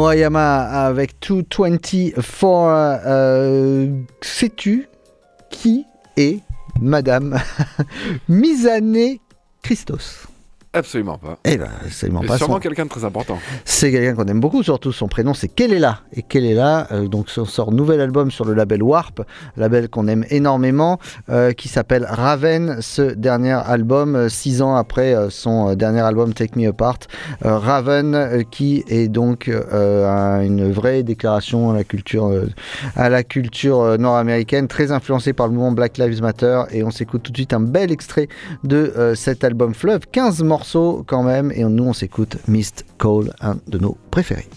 Noah 0.02 0.16
Yama 0.16 0.62
avec 0.86 1.14
224. 1.20 3.04
Euh, 3.06 4.02
Sais-tu 4.20 4.88
qui 5.48 5.84
est 6.16 6.40
Madame 6.80 7.38
Misane 8.28 9.18
Christos? 9.62 10.26
Absolument 10.74 11.18
pas. 11.18 11.38
Eh 11.44 11.58
ben, 11.58 11.68
absolument 11.84 12.20
pas. 12.22 12.38
sûrement 12.38 12.54
Son- 12.54 12.60
quelqu'un 12.60 12.84
de 12.84 12.88
très 12.88 13.04
important. 13.04 13.38
C'est 13.66 13.90
quelqu'un 13.92 14.14
qu'on 14.14 14.24
aime 14.28 14.40
beaucoup, 14.40 14.62
surtout 14.62 14.90
son 14.90 15.06
prénom 15.06 15.34
c'est 15.34 15.48
Kelela. 15.48 16.00
Et 16.14 16.22
Kelela, 16.22 16.86
euh, 16.92 17.08
donc 17.08 17.28
sort 17.28 17.72
nouvel 17.72 18.00
album 18.00 18.30
sur 18.30 18.46
le 18.46 18.54
label 18.54 18.82
Warp, 18.82 19.20
label 19.58 19.90
qu'on 19.90 20.08
aime 20.08 20.24
énormément, 20.30 20.98
euh, 21.28 21.52
qui 21.52 21.68
s'appelle 21.68 22.06
Raven. 22.08 22.78
Ce 22.80 23.02
dernier 23.02 23.52
album, 23.52 24.16
euh, 24.16 24.28
six 24.30 24.62
ans 24.62 24.74
après 24.74 25.14
euh, 25.14 25.28
son 25.28 25.74
dernier 25.74 26.00
album 26.00 26.32
Take 26.32 26.58
Me 26.58 26.68
Apart, 26.70 27.00
Raven, 27.42 28.44
qui 28.50 28.82
est 28.88 29.08
donc 29.08 29.48
un- 29.72 30.40
une 30.40 30.72
vraie 30.72 31.02
déclaration 31.02 31.70
à 31.70 31.74
la 31.74 31.84
culture, 31.84 32.30
à 32.96 33.10
la 33.10 33.22
culture 33.22 33.98
nord-américaine, 33.98 34.68
très 34.68 34.90
influencée 34.90 35.34
par 35.34 35.48
le 35.48 35.52
mouvement 35.52 35.72
Black 35.72 35.98
Lives 35.98 36.22
Matter. 36.22 36.62
Et 36.70 36.82
on 36.82 36.90
s'écoute 36.90 37.22
tout 37.24 37.32
de 37.32 37.36
suite 37.36 37.52
un 37.52 37.60
bel 37.60 37.92
extrait 37.92 38.28
de 38.64 39.12
cet 39.14 39.44
album 39.44 39.74
Fleuve, 39.74 40.06
15 40.10 40.42
morceaux 40.42 40.61
quand 41.06 41.22
même. 41.22 41.52
Et 41.52 41.64
nous, 41.64 41.84
on 41.84 41.92
s'écoute 41.92 42.36
Mist 42.48 42.84
Call, 42.98 43.34
un 43.40 43.56
de 43.66 43.78
nos 43.78 43.96
préférés. 44.10 44.48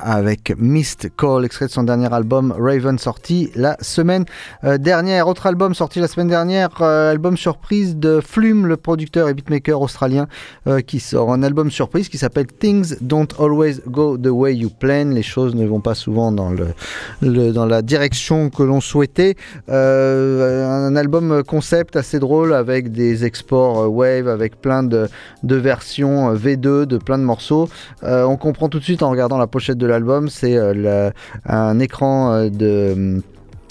Avec 0.00 0.54
Mist 0.58 1.08
Call, 1.16 1.44
extrait 1.44 1.66
de 1.66 1.70
son 1.70 1.82
dernier 1.82 2.12
album 2.12 2.54
Raven 2.58 2.98
sorti 2.98 3.50
la 3.54 3.76
semaine 3.80 4.24
euh, 4.64 4.78
dernière. 4.78 5.28
Autre 5.28 5.46
album 5.46 5.74
sorti 5.74 6.00
la 6.00 6.08
semaine 6.08 6.28
dernière, 6.28 6.70
euh, 6.80 7.10
album 7.10 7.36
surprise 7.36 7.96
de 7.96 8.20
Flume, 8.20 8.66
le 8.66 8.76
producteur 8.76 9.28
et 9.28 9.34
beatmaker 9.34 9.80
australien 9.80 10.26
euh, 10.66 10.80
qui 10.80 11.00
sort 11.00 11.32
un 11.32 11.42
album 11.42 11.70
surprise 11.70 12.08
qui 12.08 12.18
s'appelle 12.18 12.46
Things 12.46 12.96
Don't 13.00 13.28
Always 13.38 13.80
Go 13.86 14.18
the 14.18 14.28
Way 14.28 14.56
You 14.56 14.70
Plan. 14.70 15.06
Les 15.06 15.22
choses 15.22 15.54
ne 15.54 15.66
vont 15.66 15.80
pas 15.80 15.94
souvent 15.94 16.32
dans, 16.32 16.54
la 17.20 17.82
direction 17.82 18.50
que 18.50 18.62
l'on 18.62 18.80
souhaitait. 18.80 19.36
Un 19.68 20.96
album 20.96 21.42
concept 21.44 21.96
assez 21.96 22.18
drôle 22.18 22.54
avec 22.54 22.92
des 22.92 23.24
exports 23.24 23.86
Wave, 23.88 24.28
avec 24.28 24.60
plein 24.60 24.82
de, 24.82 25.08
versions 25.42 26.30
euh, 26.30 26.36
V2 26.36 26.84
de 26.84 26.98
plein 26.98 27.18
de 27.18 27.24
morceaux. 27.24 27.68
On 28.02 28.36
comprend 28.36 28.68
tout 28.68 28.78
de 28.78 28.84
suite 28.84 29.02
en 29.02 29.10
regardant 29.10 29.38
la 29.38 29.46
pochette 29.46 29.78
de 29.78 29.85
de 29.86 29.90
l'album, 29.92 30.28
c'est 30.28 30.56
euh, 30.56 31.10
un 31.46 31.78
écran 31.78 32.32
euh, 32.32 32.48
de 32.50 33.22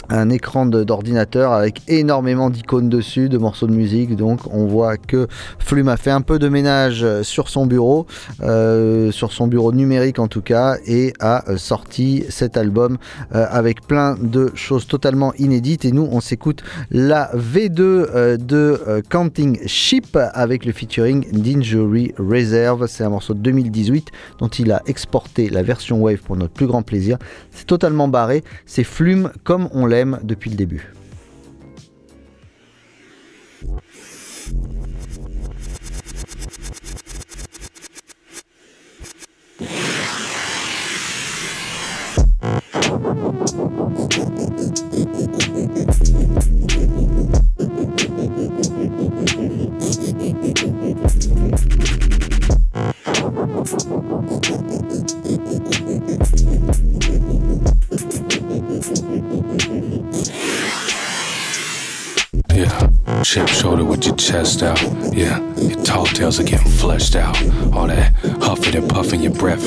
un 0.09 0.29
écran 0.29 0.65
d'ordinateur 0.65 1.51
avec 1.51 1.81
énormément 1.87 2.49
d'icônes 2.49 2.89
dessus, 2.89 3.29
de 3.29 3.37
morceaux 3.37 3.67
de 3.67 3.73
musique. 3.73 4.15
Donc 4.15 4.41
on 4.51 4.65
voit 4.65 4.97
que 4.97 5.27
Flume 5.59 5.87
a 5.87 5.97
fait 5.97 6.11
un 6.11 6.21
peu 6.21 6.39
de 6.39 6.49
ménage 6.49 7.03
euh, 7.03 7.23
sur 7.23 7.49
son 7.49 7.65
bureau, 7.65 8.05
euh, 8.41 9.11
sur 9.11 9.31
son 9.31 9.47
bureau 9.47 9.71
numérique 9.71 10.19
en 10.19 10.27
tout 10.27 10.41
cas, 10.41 10.77
et 10.85 11.13
a 11.19 11.49
euh, 11.49 11.57
sorti 11.57 12.25
cet 12.29 12.57
album 12.57 12.97
avec 13.31 13.81
plein 13.81 14.15
de 14.21 14.51
choses 14.55 14.87
totalement 14.87 15.33
inédites. 15.35 15.85
Et 15.85 15.91
nous, 15.91 16.07
on 16.11 16.21
s'écoute 16.21 16.63
la 16.91 17.31
V2 17.35 17.79
euh, 17.81 18.37
de 18.37 19.01
Counting 19.09 19.59
Sheep 19.67 20.17
avec 20.33 20.65
le 20.65 20.71
featuring 20.71 21.25
d'Injury 21.31 22.13
Reserve. 22.17 22.87
C'est 22.87 23.03
un 23.03 23.09
morceau 23.09 23.33
de 23.33 23.39
2018 23.39 24.11
dont 24.39 24.47
il 24.47 24.71
a 24.71 24.81
exporté 24.85 25.49
la 25.49 25.63
version 25.63 26.01
Wave 26.01 26.19
pour 26.19 26.35
notre 26.35 26.53
plus 26.53 26.67
grand 26.67 26.83
plaisir. 26.83 27.17
C'est 27.51 27.67
totalement 27.67 28.07
barré, 28.07 28.43
c'est 28.65 28.83
Flume 28.83 29.31
comme 29.43 29.69
on 29.73 29.85
depuis 30.23 30.49
le 30.49 30.57
début. 30.57 30.94
Fleshed 66.85 67.15
out. 67.15 67.35
All 67.73 67.87
that 67.87 68.13
huffing 68.41 68.75
and 68.75 68.87
puffing 68.87 69.24
breath. 69.45 69.63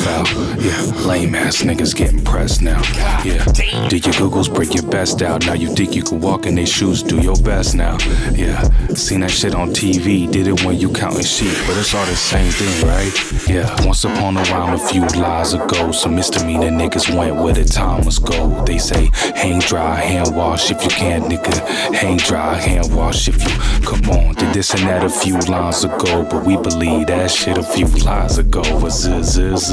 Yeah, 0.60 1.06
lame 1.06 1.36
ass 1.36 1.62
niggas 1.62 1.94
getting 1.94 2.24
pressed 2.24 2.62
now. 2.62 2.82
Yeah, 3.24 3.44
did 3.88 4.04
your 4.04 4.14
googles 4.14 4.52
break 4.52 4.74
your 4.74 4.82
best 4.90 5.22
out? 5.22 5.46
Now 5.46 5.52
you 5.52 5.72
think 5.74 5.94
you 5.94 6.02
can 6.02 6.20
walk 6.20 6.46
in 6.46 6.56
their 6.56 6.66
shoes, 6.66 7.00
do 7.00 7.20
your 7.20 7.36
best 7.36 7.76
now. 7.76 7.96
Yeah, 8.32 8.60
seen 8.94 9.20
that 9.20 9.30
shit 9.30 9.54
on 9.54 9.70
TV, 9.70 10.30
did 10.30 10.48
it 10.48 10.64
when 10.64 10.78
you 10.78 10.92
counting 10.92 11.22
sheep, 11.22 11.56
but 11.66 11.76
it's 11.76 11.94
all 11.94 12.06
the 12.06 12.16
same 12.16 12.50
thing, 12.50 12.88
right? 12.88 13.48
Yeah, 13.48 13.86
once 13.86 14.02
upon 14.04 14.36
a 14.36 14.44
while, 14.46 14.74
a 14.74 14.78
few 14.78 15.06
lies 15.20 15.54
ago, 15.54 15.92
some 15.92 16.16
misdemeanor 16.16 16.70
niggas 16.70 17.16
went 17.16 17.36
where 17.36 17.54
the 17.54 17.64
time 17.64 18.04
was 18.04 18.18
gold. 18.18 18.66
They 18.66 18.78
say, 18.78 19.10
hang 19.36 19.60
dry, 19.60 19.94
hand 19.94 20.34
wash 20.34 20.72
if 20.72 20.82
you 20.82 20.90
can, 20.90 21.22
nigga. 21.22 21.56
Hang 21.94 22.16
dry, 22.16 22.54
hand 22.54 22.92
wash 22.92 23.28
if 23.28 23.36
you 23.44 23.80
come 23.86 24.10
on. 24.10 24.34
Did 24.34 24.54
this 24.54 24.74
and 24.74 24.82
that 24.88 25.04
a 25.04 25.08
few 25.08 25.38
lines 25.52 25.84
ago, 25.84 26.26
but 26.28 26.44
we 26.44 26.56
believe 26.56 27.06
that 27.06 27.30
shit 27.30 27.58
a 27.58 27.62
few 27.62 27.86
lies 28.04 28.38
ago. 28.38 28.62
Was 28.82 29.02
z 29.02 29.67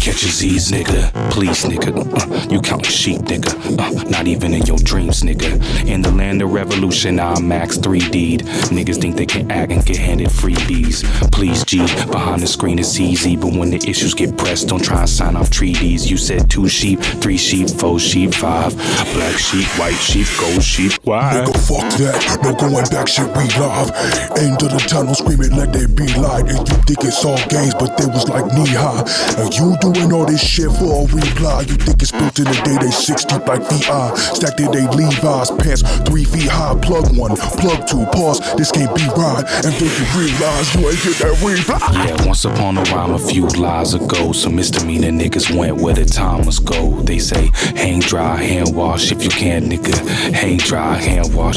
Catch 0.00 0.22
a 0.22 0.28
Z's, 0.28 0.70
nigga. 0.70 1.10
Please, 1.30 1.64
nigga. 1.64 1.92
Uh, 1.92 2.48
you 2.52 2.60
count 2.60 2.86
sheep, 2.86 3.20
nigga. 3.22 3.52
Uh, 3.78 4.04
not 4.08 4.26
even 4.26 4.54
in 4.54 4.62
your 4.66 4.78
dreams, 4.78 5.22
nigga. 5.22 5.60
In 5.86 6.02
the 6.02 6.10
land 6.12 6.42
of 6.42 6.52
revolution, 6.52 7.18
I 7.18 7.40
max 7.40 7.78
3D. 7.78 8.38
Niggas 8.70 9.00
think 9.00 9.16
they 9.16 9.26
can 9.26 9.50
act 9.50 9.72
and 9.72 9.84
get 9.84 9.96
handed 9.96 10.28
freebies. 10.28 11.04
Please, 11.32 11.64
G. 11.64 11.78
Behind 12.10 12.40
the 12.42 12.46
screen, 12.46 12.78
it's 12.78 12.98
easy. 13.00 13.36
But 13.36 13.52
when 13.54 13.70
the 13.70 13.78
issues 13.88 14.14
get 14.14 14.36
pressed, 14.38 14.68
don't 14.68 14.82
try 14.82 15.00
and 15.00 15.08
sign 15.08 15.36
off 15.36 15.50
treaties. 15.50 16.10
You 16.10 16.16
said 16.16 16.50
two 16.50 16.68
sheep, 16.68 17.00
three 17.00 17.38
sheep, 17.38 17.68
four 17.68 17.98
sheep, 17.98 18.34
five. 18.34 18.76
Black 19.14 19.36
sheep, 19.36 19.66
white 19.78 19.94
sheep, 19.96 20.26
gold 20.38 20.62
sheep. 20.62 20.92
Why? 21.02 21.44
Fuck 21.64 21.96
that. 21.96 22.20
No 22.44 22.52
going 22.52 22.84
back, 22.92 23.08
shit, 23.08 23.24
we 23.32 23.48
live. 23.56 23.88
Aim 24.36 24.52
to 24.60 24.68
the 24.68 24.84
tunnel, 24.84 25.16
screaming, 25.16 25.56
let 25.56 25.72
there 25.72 25.88
be 25.88 26.04
light. 26.20 26.44
And 26.44 26.60
you 26.60 26.76
think 26.84 27.00
it's 27.08 27.24
all 27.24 27.40
games, 27.48 27.72
but 27.80 27.96
they 27.96 28.04
was 28.04 28.28
like 28.28 28.44
knee 28.52 28.68
high. 28.68 29.00
And 29.40 29.48
you 29.48 29.72
doing 29.80 30.12
all 30.12 30.28
this 30.28 30.44
shit 30.44 30.68
for 30.76 30.92
a 30.92 31.08
reply. 31.08 31.64
You 31.64 31.80
think 31.80 32.04
it's 32.04 32.12
built 32.12 32.36
in 32.36 32.52
the 32.52 32.58
day 32.68 32.76
they 32.84 32.92
six 32.92 33.24
deep 33.24 33.48
like 33.48 33.64
VI. 33.64 34.12
Stacked 34.36 34.60
in 34.60 34.76
they 34.76 34.84
Levi's 34.92 35.56
pants, 35.56 35.80
three 36.04 36.28
feet 36.28 36.52
high. 36.52 36.76
Plug 36.84 37.16
one, 37.16 37.32
plug 37.56 37.88
two, 37.88 38.04
pause. 38.12 38.44
This 38.60 38.68
can't 38.68 38.92
be 38.92 39.08
right. 39.16 39.48
And 39.64 39.72
then 39.72 39.88
you 39.88 40.04
realize 40.12 40.68
you 40.76 40.84
ain't 40.84 41.00
get 41.00 41.16
that 41.24 41.32
reply. 41.40 41.80
Yeah, 42.04 42.28
once 42.28 42.44
upon 42.44 42.76
a 42.76 42.84
rhyme 42.92 43.16
a 43.16 43.18
few 43.18 43.48
lies 43.56 43.94
ago, 43.94 44.32
some 44.36 44.56
misdemeanor 44.56 45.16
niggas 45.16 45.48
went 45.56 45.80
where 45.80 45.96
the 45.96 46.04
time 46.04 46.44
was 46.44 46.60
gold. 46.60 47.06
They 47.08 47.18
say, 47.18 47.48
hang 47.72 48.00
dry, 48.00 48.36
hand 48.36 48.76
wash 48.76 49.12
if 49.12 49.24
you 49.24 49.30
can, 49.30 49.72
nigga. 49.72 49.96
Hang 50.36 50.58
dry, 50.58 51.00
hand 51.00 51.32
wash 51.34 51.53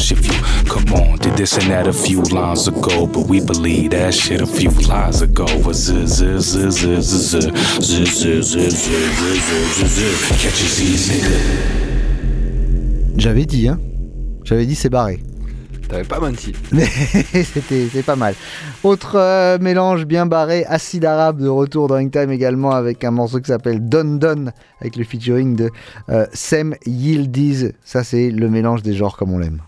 but 3.08 3.28
we 3.28 3.40
believe 3.40 3.92
that 3.92 4.14
shit 4.14 4.42
a 4.42 4.46
few 4.46 4.70
ago. 4.70 5.46
J'avais 13.18 13.46
dit, 13.46 13.68
hein 13.68 13.80
J'avais 14.44 14.66
dit 14.66 14.76
c'est 14.76 14.90
barré. 14.90 15.22
T'avais 15.88 16.04
pas 16.04 16.20
menti. 16.20 16.54
C'était, 17.34 18.04
pas 18.04 18.16
mal. 18.16 18.36
Autre 18.84 19.58
mélange 19.60 20.06
bien 20.06 20.26
barré, 20.26 20.66
acide 20.66 21.06
arabe 21.06 21.42
de 21.42 21.48
retour 21.48 21.88
dans 21.88 21.96
Ringtime 21.96 22.32
également 22.32 22.72
avec 22.72 23.04
un 23.04 23.12
morceau 23.12 23.40
qui 23.40 23.48
s'appelle 23.48 23.88
Don 23.88 24.18
Don 24.18 24.52
avec 24.82 24.98
le 24.98 25.04
featuring 25.06 25.56
de 25.56 25.72
euh, 26.10 26.26
Sem 26.34 26.76
Yildiz. 26.86 27.74
Ça 27.84 28.04
c'est 28.04 28.30
le 28.30 28.50
mélange 28.50 28.84
des 28.84 28.94
genres 28.94 29.16
comme 29.16 29.34
on 29.34 29.40
l'aime. 29.40 29.62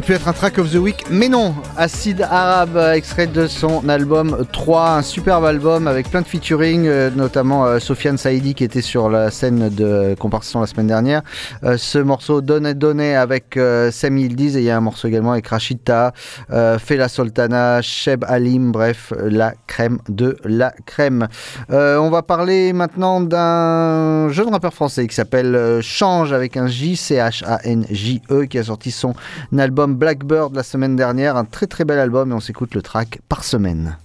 Aurait 0.00 0.06
pu 0.06 0.12
être 0.14 0.28
un 0.28 0.32
track 0.32 0.56
of 0.56 0.70
the 0.70 0.76
week, 0.76 1.04
mais 1.10 1.28
non 1.28 1.54
Acide 1.76 2.22
Arabe, 2.22 2.76
euh, 2.76 2.94
extrait 2.94 3.26
de 3.26 3.46
son 3.46 3.86
album 3.86 4.46
3, 4.50 4.92
un 4.92 5.02
superbe 5.02 5.44
album 5.44 5.86
avec 5.86 6.08
plein 6.08 6.22
de 6.22 6.26
featuring, 6.26 6.86
euh, 6.86 7.10
notamment 7.14 7.66
euh, 7.66 7.80
Sofiane 7.80 8.16
Saïdi 8.16 8.54
qui 8.54 8.64
était 8.64 8.80
sur 8.80 9.10
la 9.10 9.30
scène 9.30 9.68
de 9.68 10.14
comparaison 10.18 10.60
la 10.60 10.66
semaine 10.66 10.86
dernière. 10.86 11.22
Ce 11.76 11.98
morceau 11.98 12.40
Donné 12.40 12.72
Donné 12.72 13.14
avec 13.14 13.58
euh, 13.58 13.90
Sam 13.90 14.16
Yildiz 14.16 14.56
et 14.56 14.60
il 14.60 14.64
y 14.64 14.70
a 14.70 14.76
un 14.76 14.80
morceau 14.80 15.08
également 15.08 15.32
avec 15.32 15.48
Rachida, 15.48 16.14
euh, 16.50 16.78
Fela 16.78 17.08
Soltana, 17.08 17.82
Sheb 17.82 18.24
Alim, 18.26 18.72
bref, 18.72 19.12
la 19.20 19.52
crème 19.66 19.98
de 20.08 20.36
la 20.44 20.72
crème. 20.86 21.28
On 21.68 22.10
va 22.10 22.22
parler 22.22 22.72
maintenant 22.72 23.20
d'un 23.20 24.30
jeune 24.30 24.48
rappeur 24.48 24.72
français 24.72 25.06
qui 25.06 25.14
s'appelle 25.14 25.80
Change 25.82 26.32
avec 26.32 26.56
un 26.56 26.68
J, 26.68 26.96
C-H-A-N-J-E, 26.96 28.44
qui 28.44 28.58
a 28.58 28.64
sorti 28.64 28.90
son 28.90 29.14
album 29.58 29.89
Blackbird 29.96 30.54
la 30.54 30.62
semaine 30.62 30.96
dernière. 30.96 31.36
Un 31.36 31.44
très 31.44 31.66
très 31.66 31.84
bel 31.84 31.98
album 31.98 32.30
et 32.30 32.34
on 32.34 32.40
s'écoute 32.40 32.74
le 32.74 32.82
track 32.82 33.20
par 33.28 33.44
semaine. 33.44 33.96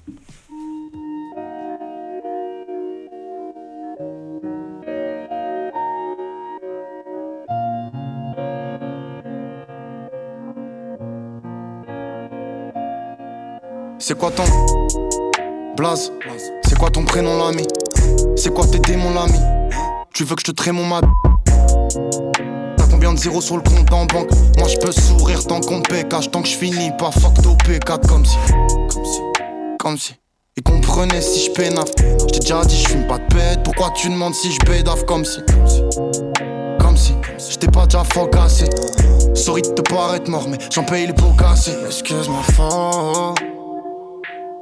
C'est 13.98 14.18
quoi 14.18 14.30
ton 14.30 14.44
blaze? 15.76 16.12
C'est 16.64 16.78
quoi 16.78 16.92
ton 16.92 17.04
prénom 17.04 17.38
l'ami? 17.40 17.66
C'est 18.36 18.54
quoi 18.54 18.66
tes 18.68 18.78
démons 18.78 19.14
l'ami? 19.16 19.40
Tu 20.14 20.24
veux 20.24 20.36
que 20.36 20.42
je 20.42 20.52
te 20.52 20.56
traite 20.56 20.74
mon 20.74 20.86
mat 20.86 21.04
combien 22.96 23.14
de 23.14 23.20
zéros 23.20 23.42
sur 23.42 23.58
le 23.58 23.62
compte 23.62 23.92
en 23.92 24.06
banque 24.06 24.30
Moi 24.58 24.70
je 24.70 24.78
peux 24.78 24.92
sourire 24.94 25.46
tant 25.46 25.60
qu'on 25.60 25.82
paie 25.82 26.06
cash 26.10 26.32
Tant 26.32 26.42
que 26.42 26.48
je 26.48 26.56
finis 26.56 26.92
pas 26.98 27.12
fuck 27.12 27.38
au 27.46 27.56
P4 27.70 28.08
comme 28.08 28.26
si 28.26 28.38
Comme 28.90 29.06
si 29.06 29.20
Comme 29.78 29.98
si. 29.98 30.14
Et 30.56 30.62
comprenez 30.62 31.20
si 31.20 31.46
je 31.46 31.52
pénaf 31.52 31.90
J't'ai 32.30 32.40
déjà 32.40 32.64
dit 32.64 32.82
je 32.82 32.96
pas 33.06 33.18
de 33.18 33.26
pète 33.36 33.64
Pourquoi 33.66 33.92
tu 33.92 34.08
demandes 34.08 34.34
si 34.34 34.50
je 34.50 35.04
comme 35.04 35.26
si 35.26 35.42
Comme 36.80 36.96
si 36.96 37.14
J't'ai 37.50 37.68
pas 37.68 37.86
déjà 37.86 38.06
focassé. 38.06 38.70
Sorry 39.34 39.62
de 39.62 39.68
te 39.68 39.82
paraître 39.82 40.32
mort 40.32 40.48
mais 40.48 40.58
j'en 40.74 40.84
paye 40.84 41.08
les 41.08 41.14
pots 41.14 41.36
cassés. 41.38 41.76
Excuse-moi 41.88 42.44
faux 42.54 43.36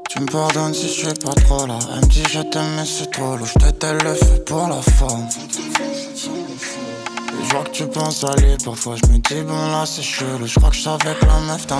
Tu 0.10 0.22
me 0.22 0.26
pardonnes 0.26 0.74
si 0.74 0.88
je 0.88 0.94
suis 0.94 1.14
pas 1.24 1.36
trop 1.36 1.68
là 1.68 1.78
Elle 1.94 2.08
me 2.08 2.30
je 2.30 2.42
t'aime 2.50 2.64
mais 2.78 2.86
c'est 2.86 3.12
trop 3.12 3.38
lourd. 3.38 3.48
Je 3.48 4.04
le 4.04 4.14
fais 4.16 4.40
pour 4.44 4.68
la 4.68 4.82
forme 4.82 5.28
Je 7.42 7.50
vois 7.54 7.64
que 7.64 7.72
tu 7.72 7.88
penses 7.88 8.24
aller, 8.24 8.58
parfois 8.64 8.96
je 8.96 9.12
me 9.12 9.18
dis 9.18 9.42
bon 9.42 9.72
là 9.72 9.86
c'est 9.86 10.02
chelou, 10.02 10.46
je 10.46 10.56
crois 10.56 10.70
que 10.70 10.76
je 10.76 10.90
avec 10.90 11.22
la 11.22 11.40
meuf 11.42 11.66
d'un 11.68 11.78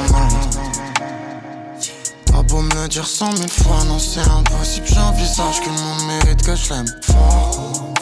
Pas 2.32 2.44
beau 2.44 2.62
me 2.62 2.88
dire 2.88 3.06
cent 3.06 3.32
mille 3.34 3.50
fois, 3.50 3.84
non 3.88 4.00
c'est 4.00 4.22
impossible, 4.22 4.88
j'envisage 4.88 5.62
que 5.62 5.70
monde 5.70 6.08
mérite 6.08 6.42
que 6.42 6.56
je 6.56 6.74
l'aime 6.74 6.88
fort. 7.02 7.94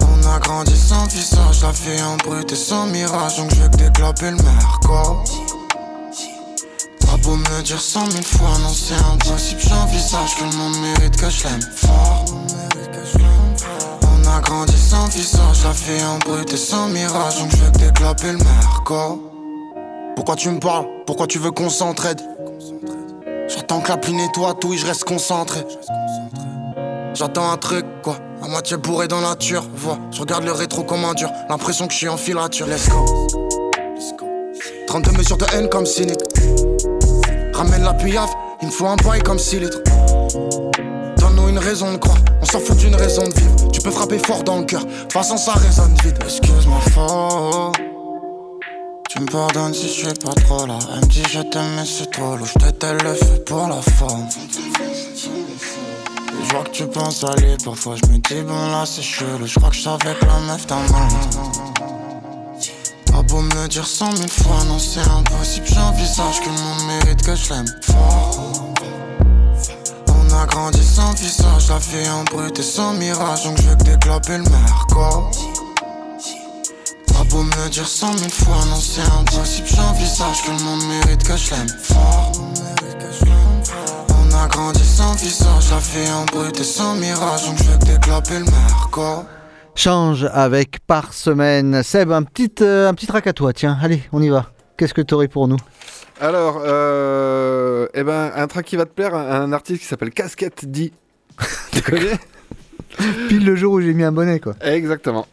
On 0.00 0.28
a 0.28 0.38
grandi 0.40 0.76
sans 0.76 1.06
visage, 1.06 1.62
la 1.62 1.70
vie 1.70 2.02
en 2.02 2.16
brut 2.16 2.50
et 2.50 2.56
sans 2.56 2.86
mirage, 2.86 3.36
donc 3.36 3.50
je 3.54 3.62
veux 3.62 3.68
que 3.68 4.24
le 4.24 4.36
merco. 4.42 5.22
Pas 7.06 7.16
beau 7.22 7.36
me 7.36 7.62
dire 7.62 7.80
cent 7.80 8.06
mille 8.08 8.24
fois, 8.24 8.58
non 8.62 8.72
c'est 8.74 8.94
impossible, 8.94 9.60
j'envisage 9.60 10.36
que 10.36 10.56
monde 10.56 10.76
mérite 10.80 11.16
que 11.16 11.30
je 11.30 11.44
l'aime 11.44 11.62
fort. 11.74 12.24
A 14.36 14.40
grandi 14.40 14.76
sans 14.76 15.06
visage, 15.06 15.64
la 15.64 15.70
vie 15.70 16.04
en 16.04 16.18
brut 16.18 16.52
et 16.52 16.58
sans 16.58 16.88
mirage, 16.88 17.38
donc 17.38 17.50
je 17.52 17.56
veux 17.56 17.70
que 17.70 17.78
décloper 17.78 18.32
le 18.32 18.36
merco. 18.36 19.32
Pourquoi 20.14 20.36
tu 20.36 20.50
me 20.50 20.60
parles? 20.60 20.84
Pourquoi 21.06 21.26
tu 21.26 21.38
veux 21.38 21.52
qu'on 21.52 21.70
s'entraide? 21.70 22.20
J'attends 23.48 23.80
que 23.80 23.88
la 23.88 23.96
pluie 23.96 24.12
nettoie 24.12 24.52
tout 24.60 24.74
et 24.74 24.76
je 24.76 24.84
reste 24.84 25.04
concentré. 25.04 25.60
J'attends 27.14 27.50
un 27.50 27.56
truc, 27.56 27.86
quoi. 28.02 28.18
À 28.42 28.48
moitié 28.48 28.76
bourré 28.76 29.08
dans 29.08 29.22
la 29.22 29.30
nature, 29.30 29.64
vois. 29.74 29.98
Je 30.10 30.20
regarde 30.20 30.44
le 30.44 30.52
rétro 30.52 30.82
comme 30.82 31.06
un 31.06 31.14
dur. 31.14 31.30
L'impression 31.48 31.86
que 31.86 31.94
je 31.94 31.98
suis 31.98 32.08
en 32.08 32.18
filature, 32.18 32.66
let's 32.66 32.90
go. 32.90 33.06
32 34.86 35.12
mesures 35.12 35.38
de 35.38 35.46
haine 35.54 35.70
comme 35.70 35.86
cynique. 35.86 36.20
Ramène 37.54 37.84
la 37.84 37.94
puyave, 37.94 38.28
il 38.60 38.66
me 38.66 38.72
faut 38.72 38.86
un 38.86 38.96
bail 38.96 39.22
comme 39.22 39.38
6 39.38 39.60
litres. 39.60 39.80
Donne-nous 41.16 41.48
une 41.48 41.58
raison 41.58 41.90
de 41.92 41.96
croire, 41.96 42.18
on 42.42 42.44
s'en 42.44 42.60
fout 42.60 42.76
d'une 42.76 42.96
raison 42.96 43.24
de 43.24 43.32
vivre. 43.32 43.55
Tu 43.76 43.82
peux 43.82 43.90
frapper 43.90 44.18
fort 44.18 44.42
dans 44.42 44.60
le 44.60 44.64
cœur, 44.64 44.86
de 44.86 44.90
toute 45.02 45.12
façon 45.12 45.36
ça 45.36 45.52
résonne 45.52 45.94
vite. 46.02 46.16
Excuse-moi 46.24 46.80
fort. 46.94 47.72
Tu 49.10 49.20
me 49.20 49.26
pardonnes 49.26 49.74
si 49.74 49.86
je 49.88 49.92
suis 49.92 50.14
pas 50.14 50.32
trop 50.32 50.64
là. 50.64 50.78
Elle 50.94 51.00
me 51.00 51.06
dit 51.06 51.22
je 51.30 51.40
t'aime, 51.40 51.74
mais 51.76 51.84
c'est 51.84 52.10
trop 52.10 52.36
lourd. 52.36 52.46
J't'étais 52.46 52.94
le 52.94 53.12
fait 53.12 53.44
pour 53.44 53.68
la 53.68 53.82
forme. 53.82 54.26
Je 56.42 56.52
vois 56.52 56.64
que 56.64 56.70
tu 56.70 56.86
penses 56.86 57.22
aller, 57.24 57.58
parfois 57.62 57.96
je 57.96 58.10
me 58.10 58.16
dis 58.16 58.42
bon 58.42 58.70
là 58.70 58.84
c'est 58.86 59.02
chelou. 59.02 59.46
Je 59.46 59.58
crois 59.58 59.68
que 59.68 59.76
je 59.76 59.88
avec 59.90 60.22
la 60.22 60.40
meuf 60.40 60.66
d'un 60.66 60.76
Pas 63.12 63.22
beau 63.24 63.42
me 63.42 63.68
dire 63.68 63.86
cent 63.86 64.10
mille 64.14 64.30
fois, 64.30 64.64
non 64.68 64.78
c'est 64.78 65.00
impossible. 65.00 65.66
J'envisage 65.66 66.40
que 66.40 66.46
le 66.46 66.52
monde 66.52 66.86
mérite 66.86 67.22
que 67.22 67.36
je 67.36 67.52
l'aime 67.52 67.66
fort. 67.82 68.65
On 70.36 70.42
a 70.42 70.46
grandi 70.46 70.84
sans 70.84 71.14
visage, 71.14 71.68
la 71.70 71.78
vie 71.78 72.10
en 72.10 72.22
brut 72.24 72.58
et 72.58 72.62
sans 72.62 72.92
mirage, 72.92 73.44
donc 73.44 73.56
je 73.56 73.62
veux 73.62 73.76
que 73.76 73.84
décloper 73.84 74.36
le 74.36 74.44
merco. 74.44 75.30
Pas 77.06 77.24
beau 77.30 77.42
me 77.42 77.68
dire 77.70 77.88
cent 77.88 78.12
mille 78.12 78.30
fois, 78.30 78.56
non 78.68 78.76
c'est 78.76 79.00
impossible. 79.00 79.66
J'envisage 79.66 80.42
que 80.42 80.50
le 80.50 80.62
monde 80.62 80.82
mérite 80.88 81.22
que 81.24 81.36
je 81.36 81.50
l'aime 81.52 81.68
fort. 81.82 82.32
On 84.10 84.34
a 84.34 84.46
grandi 84.48 84.84
sans 84.84 85.14
visage, 85.14 85.70
la 85.70 85.78
vie 85.78 86.10
en 86.12 86.26
brut 86.26 86.60
et 86.60 86.64
sans 86.64 86.94
mirage, 86.96 87.46
donc 87.46 87.56
je 87.58 87.64
veux 87.64 87.78
que 87.78 87.84
décloper 87.86 88.38
le 88.38 88.44
merco. 88.44 89.24
Change 89.74 90.28
avec 90.34 90.80
par 90.86 91.14
semaine. 91.14 91.82
Seb, 91.82 92.12
un 92.12 92.24
petit, 92.24 92.52
euh, 92.60 92.90
un 92.90 92.94
petit 92.94 93.06
track 93.06 93.26
à 93.26 93.32
toi, 93.32 93.54
tiens, 93.54 93.78
allez, 93.80 94.02
on 94.12 94.20
y 94.20 94.28
va. 94.28 94.46
Qu'est-ce 94.76 94.92
que 94.92 95.02
tu 95.02 95.14
aurais 95.14 95.28
pour 95.28 95.48
nous? 95.48 95.56
Alors, 96.20 96.62
euh, 96.64 97.88
eh 97.94 98.02
ben, 98.02 98.32
un 98.34 98.46
track 98.46 98.64
qui 98.66 98.76
va 98.76 98.86
te 98.86 98.90
plaire, 98.90 99.14
un, 99.14 99.42
un 99.42 99.52
artiste 99.52 99.82
qui 99.82 99.86
s'appelle 99.86 100.10
Casquette 100.10 100.64
D. 100.70 100.92
tu 101.72 101.82
connais 101.82 102.18
Pile 103.28 103.44
le 103.44 103.56
jour 103.56 103.74
où 103.74 103.80
j'ai 103.80 103.92
mis 103.92 104.04
un 104.04 104.12
bonnet, 104.12 104.40
quoi. 104.40 104.54
Exactement. 104.62 105.26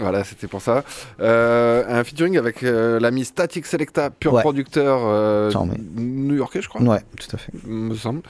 Voilà, 0.00 0.24
c'était 0.24 0.46
pour 0.48 0.62
ça. 0.62 0.82
Euh, 1.20 1.84
un 1.88 2.02
featuring 2.04 2.38
avec 2.38 2.62
euh, 2.62 2.98
l'ami 2.98 3.24
Static 3.24 3.66
Selecta, 3.66 4.10
pur 4.10 4.32
Ouais. 4.32 4.40
producteur 4.42 5.00
euh, 5.04 5.50
new-yorkais, 5.96 6.62
je 6.62 6.68
crois. 6.68 6.80
Ouais, 6.82 7.00
tout 7.18 7.36
à 7.36 7.38
fait. 7.38 7.52
Me 7.66 7.94
semble. 7.94 8.22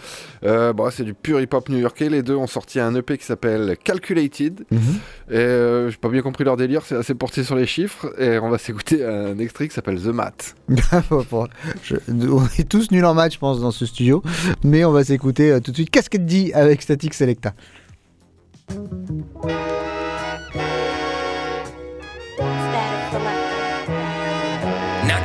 Euh, 0.45 0.73
bon, 0.73 0.91
c'est 0.91 1.05
du 1.05 1.15
pur 1.15 1.41
hip-hop 1.41 1.69
new-yorkais. 1.69 2.09
Les 2.09 2.23
deux 2.23 2.35
ont 2.35 2.47
sorti 2.49 2.81
un 2.81 2.95
EP 2.95 3.17
qui 3.19 3.25
s'appelle 3.25 3.77
Calculated. 3.83 4.65
Mhm. 4.71 4.81
Et 5.31 5.37
euh, 5.37 5.91
j'ai 5.91 5.97
pas 5.97 6.09
bien 6.09 6.23
compris 6.23 6.43
leur 6.45 6.57
délire, 6.57 6.83
c'est 6.85 6.97
assez 6.97 7.15
porté 7.15 7.45
sur 7.45 7.55
les 7.55 7.67
chiffres. 7.67 8.13
Et 8.19 8.39
on 8.39 8.51
va 8.51 8.59
s'écouter 8.59 9.05
un 9.05 9.39
extrait 9.39 9.69
qui 9.69 9.75
s'appelle 9.75 10.01
The 10.01 10.07
Mat. 10.07 10.55
Bon, 11.31 11.47
je- 11.85 11.95
on 12.29 12.45
est 12.59 12.69
tous 12.69 12.91
nuls 12.91 13.05
en 13.05 13.15
match, 13.15 13.35
je 13.35 13.39
pense, 13.39 13.61
dans 13.61 13.71
ce 13.71 13.87
studio. 13.87 14.23
Mais 14.65 14.85
on 14.85 14.93
va 14.93 15.05
s'écouter 15.05 15.57
tout 15.63 15.71
de 15.71 15.77
suite 15.77 15.91
Casquette 15.91 16.27
D 16.27 16.51
avec 16.55 16.83
Static 16.83 17.15
Selecta. 17.15 17.53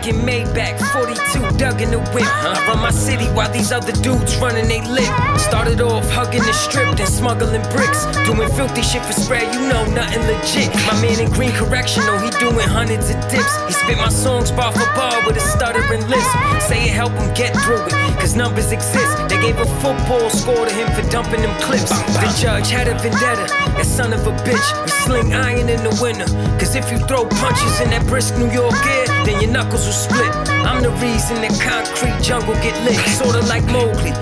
Knocking 0.06 0.22
Maybach, 0.22 0.78
42, 0.94 1.58
dug 1.58 1.82
in 1.82 1.90
the 1.90 1.98
whip. 2.14 2.30
I 2.30 2.64
run 2.68 2.78
my 2.78 2.92
city 2.92 3.26
while 3.34 3.52
these 3.52 3.72
other 3.72 3.92
dudes 3.92 4.38
running 4.38 4.68
they 4.68 4.86
lip. 4.86 5.10
Started 5.40 5.82
off 5.82 6.08
hugging 6.12 6.46
the 6.46 6.54
strip, 6.54 6.96
then 6.96 7.08
smuggling 7.08 7.64
bricks. 7.74 8.06
Doing 8.30 8.48
filthy 8.54 8.84
shit 8.84 9.02
for 9.02 9.14
spread, 9.14 9.52
you 9.56 9.62
know, 9.62 9.84
nothing 9.98 10.22
legit. 10.30 10.70
My 10.86 10.94
man 11.02 11.20
in 11.20 11.32
green 11.32 11.52
correctional, 11.54 12.20
he 12.20 12.30
doing 12.38 12.70
hundreds 12.70 13.10
of 13.10 13.18
dips. 13.34 13.50
He 13.66 13.74
spit 13.74 13.98
my 13.98 14.10
songs 14.10 14.52
bar 14.52 14.72
for 14.74 14.86
bar 14.94 15.26
with 15.26 15.38
a 15.38 15.46
stuttering 15.58 16.06
lisp. 16.08 16.38
Say 16.62 16.86
it 16.86 16.94
help 16.94 17.14
him 17.14 17.34
get 17.34 17.58
through 17.66 17.82
it, 17.82 17.94
cause 18.22 18.36
numbers 18.36 18.72
exist. 18.72 19.18
They 19.28 19.42
gave 19.42 19.58
a 19.58 19.66
football 19.82 20.30
score 20.30 20.70
to 20.70 20.74
him 20.74 20.86
for 20.94 21.02
dumping 21.10 21.42
them 21.42 21.56
clips. 21.62 21.90
The 22.22 22.30
judge 22.38 22.70
had 22.70 22.88
a 22.88 22.94
vendetta, 22.94 23.50
that 23.74 23.88
son 23.88 24.14
of 24.14 24.28
a 24.28 24.34
bitch. 24.46 24.95
Sling 25.06 25.36
iron 25.36 25.70
in 25.70 25.84
the 25.84 25.94
winter, 26.02 26.26
cause 26.58 26.74
if 26.74 26.90
you 26.92 26.98
throw 26.98 27.30
punches 27.38 27.80
in 27.80 27.92
that 27.92 28.08
brisk 28.08 28.38
New 28.42 28.50
York 28.50 28.74
air, 28.90 29.06
then 29.22 29.40
your 29.40 29.52
knuckles 29.52 29.86
will 29.86 29.94
split. 29.94 30.34
I'm 30.66 30.82
the 30.82 30.90
reason 30.98 31.46
that 31.46 31.54
concrete 31.62 32.18
jungle 32.26 32.56
get 32.56 32.74
lit, 32.82 32.98
sorta 33.14 33.46
like 33.46 33.62
Mowgli. 33.70 34.18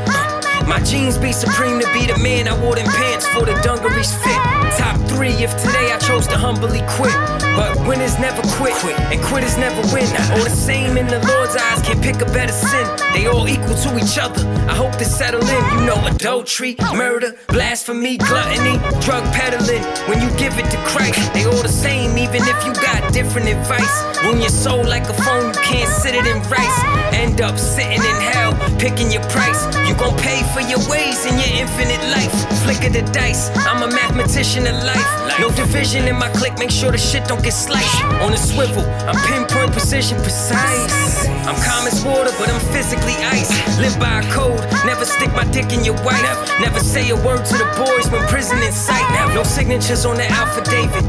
My 0.67 0.83
jeans 0.83 1.17
be 1.17 1.31
supreme 1.31 1.79
to 1.79 1.87
be 1.93 2.07
the 2.07 2.17
man 2.19 2.47
I 2.47 2.55
wore 2.59 2.75
them 2.75 2.87
pants 2.87 3.27
for 3.27 3.45
the 3.45 3.55
dungarees 3.63 4.15
fit. 4.15 4.39
Top 4.75 4.99
three 5.07 5.35
if 5.43 5.55
today 5.59 5.91
I 5.91 5.99
chose 5.99 6.27
to 6.27 6.37
humbly 6.37 6.83
quit. 6.95 7.15
But 7.55 7.75
winners 7.85 8.17
never 8.17 8.41
quit, 8.55 8.73
and 9.11 9.21
quitters 9.23 9.55
never 9.57 9.79
win. 9.93 10.07
All 10.35 10.43
the 10.43 10.49
same 10.49 10.97
in 10.97 11.07
the 11.07 11.19
Lord's 11.19 11.55
eyes, 11.55 11.82
can't 11.93 12.03
pick 12.03 12.27
a 12.27 12.31
better 12.31 12.53
sin. 12.53 12.87
They 13.13 13.27
all 13.27 13.47
equal 13.47 13.75
to 13.75 13.97
each 13.97 14.17
other. 14.17 14.41
I 14.67 14.75
hope 14.75 14.93
to 14.97 15.05
settle 15.05 15.41
in. 15.41 15.79
You 15.79 15.85
know, 15.85 16.07
adultery, 16.07 16.75
murder, 16.93 17.35
blasphemy, 17.47 18.17
gluttony, 18.17 18.77
drug 19.01 19.23
peddling. 19.33 19.83
When 20.07 20.21
you 20.21 20.29
give 20.37 20.57
it 20.57 20.69
to 20.71 20.77
Christ, 20.85 21.33
they 21.33 21.45
all 21.45 21.61
the 21.61 21.69
same, 21.69 22.17
even 22.17 22.41
if 22.41 22.65
you 22.65 22.73
got 22.73 23.13
different 23.13 23.47
advice. 23.47 23.93
Ruin 24.23 24.39
your 24.39 24.49
soul 24.49 24.83
like 24.83 25.03
a 25.09 25.13
phone, 25.13 25.47
you 25.53 25.61
can't 25.61 25.89
sit 25.89 26.15
it 26.15 26.25
in 26.25 26.41
rice. 26.49 26.79
End 27.13 27.41
up 27.41 27.57
sitting 27.57 28.01
in 28.01 28.17
hell, 28.31 28.53
picking 28.79 29.11
your 29.11 29.23
price. 29.29 29.61
You 29.87 29.95
gon' 29.95 30.17
pay 30.17 30.41
for 30.53 30.61
your 30.61 30.81
ways 30.89 31.25
in 31.25 31.35
your 31.37 31.51
infinite 31.61 32.01
life. 32.15 32.33
Flick 32.63 32.85
of 32.87 32.93
the 32.93 33.03
dice, 33.11 33.51
I'm 33.67 33.83
a 33.83 33.87
mathematician 33.87 34.65
of 34.67 34.75
life. 34.83 35.09
No 35.39 35.51
division 35.51 36.07
in 36.07 36.15
my 36.15 36.29
clique, 36.29 36.57
make 36.57 36.71
sure 36.71 36.91
the 36.91 36.97
shit 36.97 37.25
don't 37.27 37.43
get 37.43 37.53
sliced. 37.53 38.03
On 38.23 38.31
a 38.31 38.37
swivel, 38.37 38.85
I'm 39.07 39.19
pinpoint 39.27 39.71
precision 39.73 40.17
precise. 40.21 41.27
I'm 41.43 41.59
calm 41.83 41.91
as 41.91 42.05
water, 42.05 42.31
but 42.39 42.49
I'm 42.49 42.59
physically 42.71 43.15
ice. 43.23 43.51
Live 43.79 43.99
by 43.99 44.21
a 44.21 44.31
code, 44.31 44.59
never 44.85 45.05
stick 45.05 45.31
my 45.33 45.43
dick 45.51 45.71
in 45.71 45.83
your 45.83 45.95
wife. 46.03 46.23
Never 46.59 46.79
say 46.79 47.09
a 47.09 47.15
word 47.15 47.45
to 47.45 47.53
the 47.57 47.67
boys 47.77 48.09
when 48.11 48.25
prison 48.27 48.61
in 48.63 48.71
sight. 48.71 49.03
No 49.33 49.43
signatures 49.43 50.05
on 50.05 50.15
the 50.15 50.25
affidavit. 50.25 51.03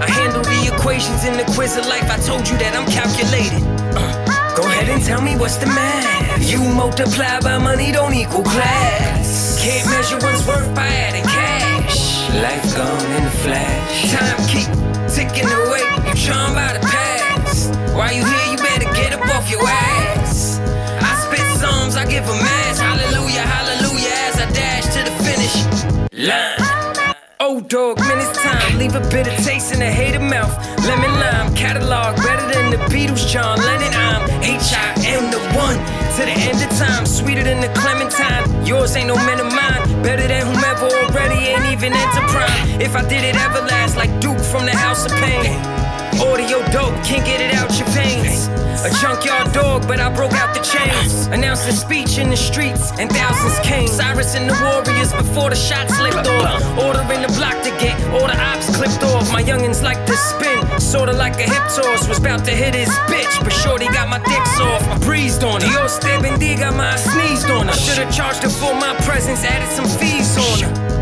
I 0.00 0.08
handle 0.10 0.42
the 0.42 0.74
equations 0.74 1.24
in 1.24 1.36
the 1.36 1.44
quiz 1.54 1.76
of 1.76 1.86
life. 1.86 2.10
I 2.10 2.18
told 2.18 2.48
you 2.48 2.56
that 2.58 2.74
I'm 2.74 2.86
calculated. 2.90 3.62
Uh, 3.96 4.56
go 4.56 4.62
ahead 4.66 4.88
and 4.88 5.02
tell 5.02 5.20
me 5.20 5.36
what's 5.36 5.56
the 5.56 5.66
math. 5.66 6.50
You 6.50 6.58
multiply 6.74 7.40
by 7.40 7.58
money 7.58 7.92
don't 7.92 8.14
equal 8.14 8.42
class. 8.42 9.58
Can't 9.62 9.88
measure 9.90 10.18
one's 10.18 10.46
worth 10.46 10.74
by 10.74 10.86
adding 10.86 11.24
cash. 11.24 12.30
Life 12.34 12.76
gone 12.76 13.06
in 13.16 13.24
a 13.24 13.34
flash. 13.44 14.12
Time 14.12 14.40
keep 14.50 14.70
ticking 15.08 15.50
away. 15.50 15.82
You 16.06 16.14
charmed 16.14 16.54
by 16.54 16.72
the 16.74 16.80
past. 16.80 17.70
While 17.94 18.12
you 18.12 18.24
here, 18.24 18.52
you 18.52 18.56
better 18.56 18.90
get 18.94 19.12
up 19.12 19.22
off 19.34 19.50
your 19.50 19.62
ass. 19.62 20.11
I 22.02 22.04
give 22.04 22.24
a 22.24 22.34
mass. 22.34 22.80
Hallelujah, 22.80 23.46
hallelujah, 23.46 24.10
as 24.26 24.36
I 24.42 24.50
dash 24.50 24.86
to 24.90 25.06
the 25.06 25.14
finish 25.22 25.54
line. 26.10 27.14
Oh 27.38 27.60
dog, 27.60 28.00
man, 28.00 28.18
it's 28.18 28.36
time. 28.42 28.76
Leave 28.76 28.96
a 28.96 29.00
bitter 29.06 29.30
taste 29.46 29.72
in 29.72 29.78
the 29.78 29.86
hater 29.86 30.18
mouth. 30.18 30.50
Lemon 30.82 31.14
lime 31.22 31.54
catalog 31.54 32.16
better 32.16 32.42
than 32.52 32.72
the 32.72 32.78
Beatles. 32.90 33.30
John 33.30 33.56
Lennon, 33.58 33.94
I'm 33.94 34.28
H 34.42 34.74
I 34.74 34.98
M 35.14 35.30
the 35.30 35.38
one 35.54 35.78
to 36.18 36.26
the 36.26 36.34
end 36.34 36.58
of 36.58 36.76
time. 36.76 37.06
Sweeter 37.06 37.44
than 37.44 37.60
the 37.60 37.70
clementine. 37.78 38.66
Yours 38.66 38.96
ain't 38.96 39.06
no 39.06 39.14
man 39.14 39.38
of 39.38 39.54
mine. 39.54 40.02
Better 40.02 40.26
than 40.26 40.42
whomever 40.44 40.86
already 40.86 41.54
ain't 41.54 41.66
even 41.70 41.92
enter 41.92 42.26
prime. 42.34 42.80
If 42.80 42.96
I 42.96 43.02
did 43.06 43.22
it 43.22 43.36
everlast 43.36 43.94
like 43.94 44.10
Duke 44.18 44.42
from 44.42 44.66
the 44.66 44.74
House 44.74 45.06
of 45.06 45.12
Pain. 45.22 45.54
Audio 46.20 46.60
dope, 46.70 46.94
can't 47.04 47.24
get 47.24 47.40
it 47.40 47.54
out 47.54 47.70
your 47.78 47.88
veins. 47.88 48.48
A 48.84 48.90
junkyard 49.00 49.52
dog, 49.52 49.86
but 49.86 50.00
I 50.00 50.12
broke 50.12 50.34
out 50.34 50.54
the 50.54 50.60
chains. 50.60 51.26
Announced 51.28 51.68
a 51.68 51.72
speech 51.72 52.18
in 52.18 52.30
the 52.30 52.36
streets, 52.36 52.90
and 52.98 53.10
thousands 53.10 53.58
came. 53.60 53.88
Cyrus 53.88 54.34
and 54.34 54.50
the 54.50 54.54
warriors 54.60 55.12
before 55.12 55.50
the 55.50 55.56
shots 55.56 55.94
slipped 55.96 56.26
off. 56.26 56.62
Ordering 56.78 57.22
the 57.22 57.32
block 57.38 57.62
to 57.62 57.70
get 57.78 57.94
all 58.12 58.26
the 58.26 58.38
ops 58.38 58.74
clipped 58.76 59.02
off. 59.04 59.32
My 59.32 59.42
youngins 59.42 59.82
like 59.82 60.04
to 60.06 60.16
spin, 60.16 60.80
sorta 60.80 61.12
like 61.12 61.36
a 61.36 61.46
hip 61.48 61.64
toss. 61.74 62.08
Was 62.08 62.18
about 62.18 62.44
to 62.44 62.50
hit 62.50 62.74
his 62.74 62.90
bitch, 63.10 63.34
but 63.44 63.52
shorty 63.52 63.86
got 63.86 64.08
my 64.08 64.18
dicks 64.18 64.60
off. 64.60 64.82
I 64.88 64.98
breezed 64.98 65.44
on 65.44 65.60
her. 65.60 65.66
Dios 65.68 65.98
te 65.98 66.08
bendiga, 66.18 66.76
my 66.76 66.96
sneezed 66.96 67.50
on 67.50 67.68
her. 67.68 67.74
Should've 67.74 68.12
charged 68.12 68.42
her 68.42 68.50
for 68.50 68.74
my 68.74 68.94
presence, 69.06 69.44
added 69.44 69.70
some 69.70 69.86
fees 69.86 70.36
on 70.36 70.70
her. 70.70 71.01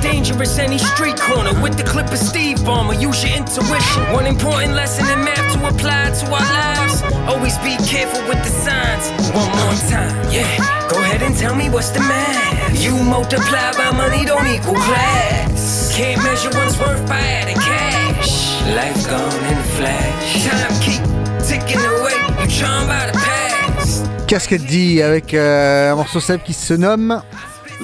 Stay 0.00 0.12
dangerous 0.12 0.58
any 0.58 0.78
street 0.78 1.20
corner 1.20 1.52
with 1.60 1.76
the 1.76 1.84
clip 1.84 2.10
of 2.10 2.16
Steve 2.16 2.58
Ballmer. 2.58 2.98
Use 2.98 3.22
your 3.22 3.36
intuition. 3.36 4.02
One 4.12 4.26
important 4.26 4.72
lesson 4.72 5.04
in 5.06 5.24
math 5.24 5.52
to 5.52 5.58
apply 5.68 6.10
to 6.10 6.26
our 6.32 6.40
lives. 6.40 7.02
Always 7.28 7.56
be 7.58 7.76
careful 7.86 8.22
with 8.26 8.40
the 8.42 8.48
signs. 8.48 9.10
One 9.34 9.50
more 9.60 9.76
time, 9.92 10.16
yeah. 10.32 10.88
Go 10.88 10.96
ahead 11.00 11.22
and 11.22 11.36
tell 11.36 11.54
me 11.54 11.68
what's 11.68 11.90
the 11.90 12.00
math. 12.00 12.82
You 12.82 12.96
multiply 12.96 13.72
by 13.72 13.90
money 13.90 14.24
don't 14.24 14.46
equal 14.46 14.74
class. 14.74 15.94
Can't 15.94 16.22
measure 16.22 16.50
one's 16.54 16.78
worth 16.78 17.06
by 17.06 17.20
adding 17.20 17.56
cash. 17.56 18.62
Life 18.74 19.06
gone 19.06 19.44
in 19.52 19.58
a 19.58 19.68
flash. 19.76 20.46
Time 20.48 20.80
keep 20.80 21.02
ticking 21.46 21.84
away. 21.84 22.16
You 22.40 22.48
charmed 22.48 22.88
by 22.88 23.10
the 23.10 23.18
past. 23.18 24.06
Casquette 24.26 24.64
D 24.64 25.02
avec 25.02 25.34
euh, 25.34 25.92
un 25.92 25.96
morceau 25.96 26.20
célèbre 26.20 26.44
qui 26.44 26.54
se 26.54 26.72
nomme 26.72 27.22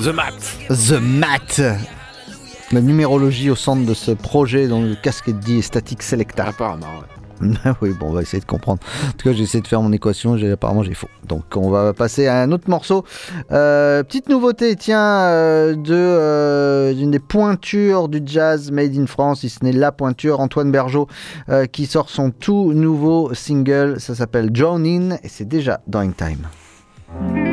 The 0.03 0.09
Mat. 0.09 0.35
The 0.71 1.01
Mat. 1.01 1.61
La 2.73 2.81
numérologie 2.81 3.51
au 3.51 3.57
centre 3.57 3.87
de 3.87 3.95
ce 3.95 4.11
projet, 4.11 4.67
donc 4.67 4.85
le 4.85 4.97
Casquette 4.97 5.39
D 5.41 5.59
et 5.59 5.63
Static 5.63 6.03
Selecta. 6.03 6.47
Apparemment, 6.47 6.87
ouais. 7.01 7.17
oui, 7.83 7.91
bon, 7.99 8.09
on 8.09 8.13
va 8.13 8.23
essayer 8.23 8.41
de 8.41 8.47
comprendre. 8.47 8.81
En 9.07 9.13
tout 9.13 9.29
cas, 9.29 9.33
j'ai 9.35 9.43
essayé 9.43 9.61
de 9.61 9.69
faire 9.69 9.83
mon 9.83 9.93
équation, 9.93 10.37
j'ai, 10.37 10.53
apparemment 10.53 10.83
j'ai 10.83 10.95
faux. 10.95 11.09
Donc, 11.29 11.45
on 11.57 11.71
va 11.71 11.93
passer 11.93 12.27
à 12.27 12.41
un 12.41 12.51
autre 12.53 12.69
morceau. 12.69 13.05
Euh, 13.53 14.03
petite 14.03 14.29
nouveauté, 14.29 14.75
tiens, 14.77 15.01
euh, 15.01 15.75
de, 15.75 15.95
euh, 15.95 16.95
d'une 16.95 17.11
des 17.11 17.19
pointures 17.19 18.09
du 18.09 18.21
jazz 18.25 18.71
made 18.71 18.97
in 18.97 19.07
France, 19.07 19.41
si 19.41 19.49
ce 19.49 19.65
n'est 19.65 19.73
la 19.73 19.93
pointure, 19.93 20.41
Antoine 20.41 20.73
Bergeau, 20.73 21.09
euh, 21.49 21.67
qui 21.67 21.87
sort 21.87 22.11
son 22.11 22.31
tout 22.31 22.73
nouveau 22.73 23.35
single. 23.35 24.01
Ça 24.01 24.15
s'appelle 24.15 24.51
Join 24.53 24.85
In 24.85 25.17
et 25.23 25.29
c'est 25.29 25.49
déjà 25.49 25.81
dans 25.87 26.01
In 26.01 26.13
Time. 26.13 27.46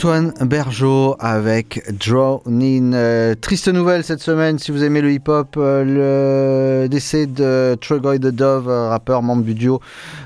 Antoine 0.00 0.32
Bergeau 0.40 1.14
avec 1.20 1.84
Draw 1.92 2.42
In. 2.46 2.94
Euh, 2.94 3.34
triste 3.38 3.68
nouvelle 3.68 4.02
cette 4.02 4.22
semaine, 4.22 4.58
si 4.58 4.70
vous 4.70 4.82
aimez 4.82 5.02
le 5.02 5.12
hip-hop, 5.12 5.56
euh, 5.58 6.84
le 6.84 6.88
décès 6.88 7.26
de 7.26 7.76
Trogoy 7.78 8.18
the 8.18 8.28
Dove, 8.28 8.70
euh, 8.70 8.88
rappeur 8.88 9.22
membre 9.22 9.42
du 9.42 9.52
duo, 9.52 9.82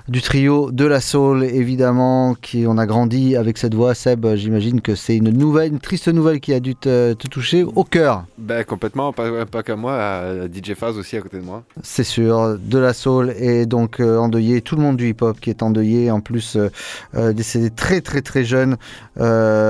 du 0.07 0.23
trio 0.23 0.71
de 0.71 0.85
la 0.85 1.01
Soul, 1.01 1.43
évidemment, 1.43 2.37
qui 2.41 2.67
on 2.69 2.79
a 2.79 2.87
grandi 2.87 3.35
avec 3.35 3.59
cette 3.59 3.75
voix. 3.75 3.95
Seb, 3.95 4.25
j'imagine 4.37 4.81
que 4.81 4.95
c'est 4.95 5.17
une 5.17 5.31
nouvelle, 5.31 5.73
une 5.73 5.81
triste 5.81 6.07
nouvelle 6.07 6.39
qui 6.39 6.55
a 6.55 6.61
dû 6.61 6.77
te, 6.77 7.15
te 7.15 7.27
toucher 7.27 7.65
au 7.65 7.83
cœur. 7.83 8.27
Ben, 8.39 8.63
complètement, 8.63 9.13
pas, 9.13 9.45
pas 9.45 9.65
qu'à 9.65 9.75
moi, 9.75 9.95
à 9.95 10.47
DJ 10.47 10.75
Faz 10.75 10.97
aussi 10.97 11.17
à 11.17 11.21
côté 11.21 11.39
de 11.39 11.43
moi. 11.43 11.65
C'est 11.83 12.05
sûr, 12.05 12.59
de 12.61 12.79
la 12.79 12.93
soul 12.93 13.35
et 13.39 13.67
donc 13.67 13.99
euh, 13.99 14.19
endeuillé, 14.19 14.61
tout 14.61 14.77
le 14.77 14.83
monde 14.83 14.99
du 14.99 15.09
hip-hop 15.09 15.41
qui 15.41 15.51
est 15.51 15.65
endeuillé, 15.65 16.13
en 16.13 16.21
plus 16.21 16.55
euh, 16.55 16.71
euh, 17.17 17.33
décédé 17.33 17.71
très 17.71 18.01
très 18.01 18.23
très 18.23 18.45
jeune. 18.45 18.77
Euh, 19.19 19.64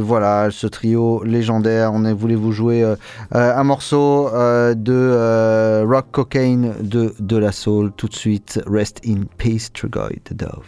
voilà, 0.00 0.48
ce 0.50 0.66
trio 0.66 1.22
légendaire, 1.24 1.92
on 1.92 2.04
voulu 2.14 2.34
vous 2.34 2.52
jouer 2.52 2.82
euh, 2.82 2.96
euh, 3.34 3.56
un 3.56 3.64
morceau 3.64 4.28
euh, 4.28 4.74
de 4.74 4.92
euh, 4.92 5.84
Rock 5.86 6.06
Cocaine 6.10 6.74
de 6.80 7.14
De 7.18 7.36
La 7.36 7.52
Soul 7.52 7.92
tout 7.96 8.08
de 8.08 8.14
suite. 8.14 8.60
Rest 8.66 9.00
in 9.06 9.24
peace, 9.38 9.70
Trugoy 9.72 10.20
the 10.24 10.34
Dove. 10.34 10.66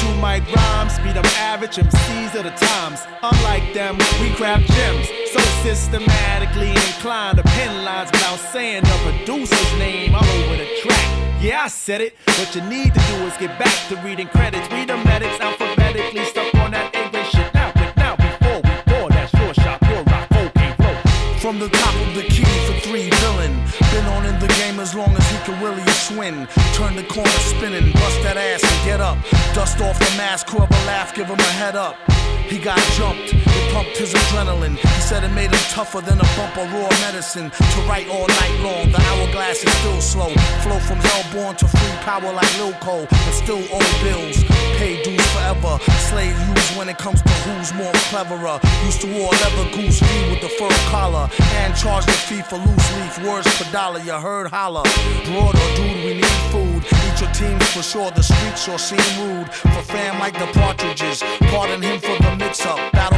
Two 0.00 0.14
mic 0.22 0.42
rhymes, 0.54 0.98
be 1.00 1.12
them 1.12 1.26
average 1.38 1.76
MCs 1.76 2.34
of 2.34 2.44
the 2.44 2.50
times. 2.50 3.00
Unlike 3.22 3.74
them, 3.74 3.96
we 4.20 4.34
craft 4.34 4.66
gems, 4.72 5.08
so 5.32 5.40
systematically 5.62 6.70
inclined 6.70 7.38
to 7.38 7.44
pin 7.44 7.84
lines 7.84 8.10
without 8.12 8.38
saying 8.38 8.82
the 8.82 8.98
producer's 9.02 9.72
name 9.78 10.14
all 10.14 10.24
over 10.24 10.56
the 10.56 10.68
track. 10.82 11.08
Yeah, 11.40 11.62
I 11.62 11.68
said 11.68 12.00
it. 12.00 12.16
What 12.38 12.54
you 12.54 12.62
need 12.62 12.94
to 12.94 13.00
do 13.00 13.16
is 13.26 13.36
get 13.36 13.56
back 13.58 13.78
to 13.88 13.96
reading 14.02 14.26
credits. 14.28 14.68
Read 14.72 14.88
the 14.88 14.96
medics 14.96 15.38
alphabetically, 15.40 16.24
From 21.40 21.60
the 21.60 21.68
top 21.68 21.94
of 21.94 22.14
the 22.16 22.22
key 22.22 22.42
for 22.66 22.74
three 22.80 23.10
villain. 23.10 23.54
Been 23.92 24.04
on 24.06 24.26
in 24.26 24.38
the 24.40 24.48
game 24.58 24.80
as 24.80 24.92
long 24.92 25.16
as 25.16 25.30
he 25.30 25.38
can 25.44 25.62
really 25.62 25.86
swing. 25.92 26.48
Turn 26.74 26.96
the 26.96 27.04
corner 27.04 27.30
spinning, 27.30 27.92
bust 27.92 28.22
that 28.24 28.36
ass 28.36 28.62
and 28.64 28.84
get 28.84 29.00
up. 29.00 29.16
Dust 29.54 29.80
off 29.80 29.98
the 30.00 30.10
mask, 30.16 30.48
whoever 30.48 30.74
laugh, 30.84 31.14
give 31.14 31.28
him 31.28 31.38
a 31.38 31.52
head 31.54 31.76
up. 31.76 31.94
He 32.50 32.58
got 32.58 32.78
jumped, 32.98 33.30
pumped 33.78 33.96
his 33.96 34.12
adrenaline. 34.12 34.76
He 34.76 35.00
said 35.00 35.22
it 35.22 35.32
made 35.40 35.50
him 35.52 35.64
tougher 35.70 36.00
than 36.00 36.18
a 36.18 36.28
bump 36.36 36.56
of 36.58 36.66
raw 36.72 36.90
medicine. 37.06 37.50
To 37.50 37.80
write 37.88 38.08
all 38.08 38.26
night 38.26 38.56
long, 38.60 38.90
the 38.90 39.00
hourglass 39.08 39.62
is 39.62 39.72
still 39.78 40.00
slow. 40.00 40.30
Flow 40.64 40.80
from 40.80 40.98
hellborn 40.98 41.54
to 41.56 41.68
free 41.68 41.96
power 42.02 42.32
like 42.32 42.50
Lil 42.58 42.72
Cole, 42.80 43.06
and 43.10 43.34
still 43.34 43.62
owe 43.70 43.92
bills. 44.02 44.42
Pay 44.78 45.02
dues 45.04 45.26
forever. 45.34 45.78
Slave 46.10 46.36
use 46.54 46.70
when 46.76 46.88
it 46.88 46.98
comes 46.98 47.22
to 47.22 47.34
who's 47.46 47.72
more 47.74 47.92
cleverer. 48.10 48.58
Used 48.84 49.00
to 49.02 49.08
wore 49.14 49.30
leather 49.42 49.66
goose 49.76 50.00
fee 50.00 50.30
with 50.30 50.40
the 50.40 50.50
fur 50.58 50.74
collar, 50.90 51.28
and 51.62 51.76
charge 51.76 52.04
the 52.06 52.18
fee 52.26 52.42
for 52.42 52.58
loose 52.58 52.88
leaf 52.96 53.14
words 53.26 53.46
per 53.58 53.70
dollar. 53.70 54.00
You 54.00 54.14
heard 54.14 54.50
holler. 54.50 54.82
Broad 55.26 55.54
or 55.54 55.70
dude, 55.76 56.02
we 56.04 56.14
need 56.14 56.36
food. 56.50 56.82
Eat 57.06 57.20
your 57.20 57.30
team 57.30 57.58
for 57.74 57.82
sure. 57.82 58.10
The 58.10 58.22
streets 58.22 58.64
sure 58.64 58.78
seem 58.78 59.06
rude. 59.22 59.48
For 59.52 59.82
fam 59.92 60.18
like 60.18 60.34
the 60.34 60.48
partridges. 60.58 61.22
Pardon 61.50 61.80
him 61.82 62.00
for 62.00 62.16
the 62.22 62.34
mix 62.36 62.66
up. 62.66 62.78
Battle 62.92 63.17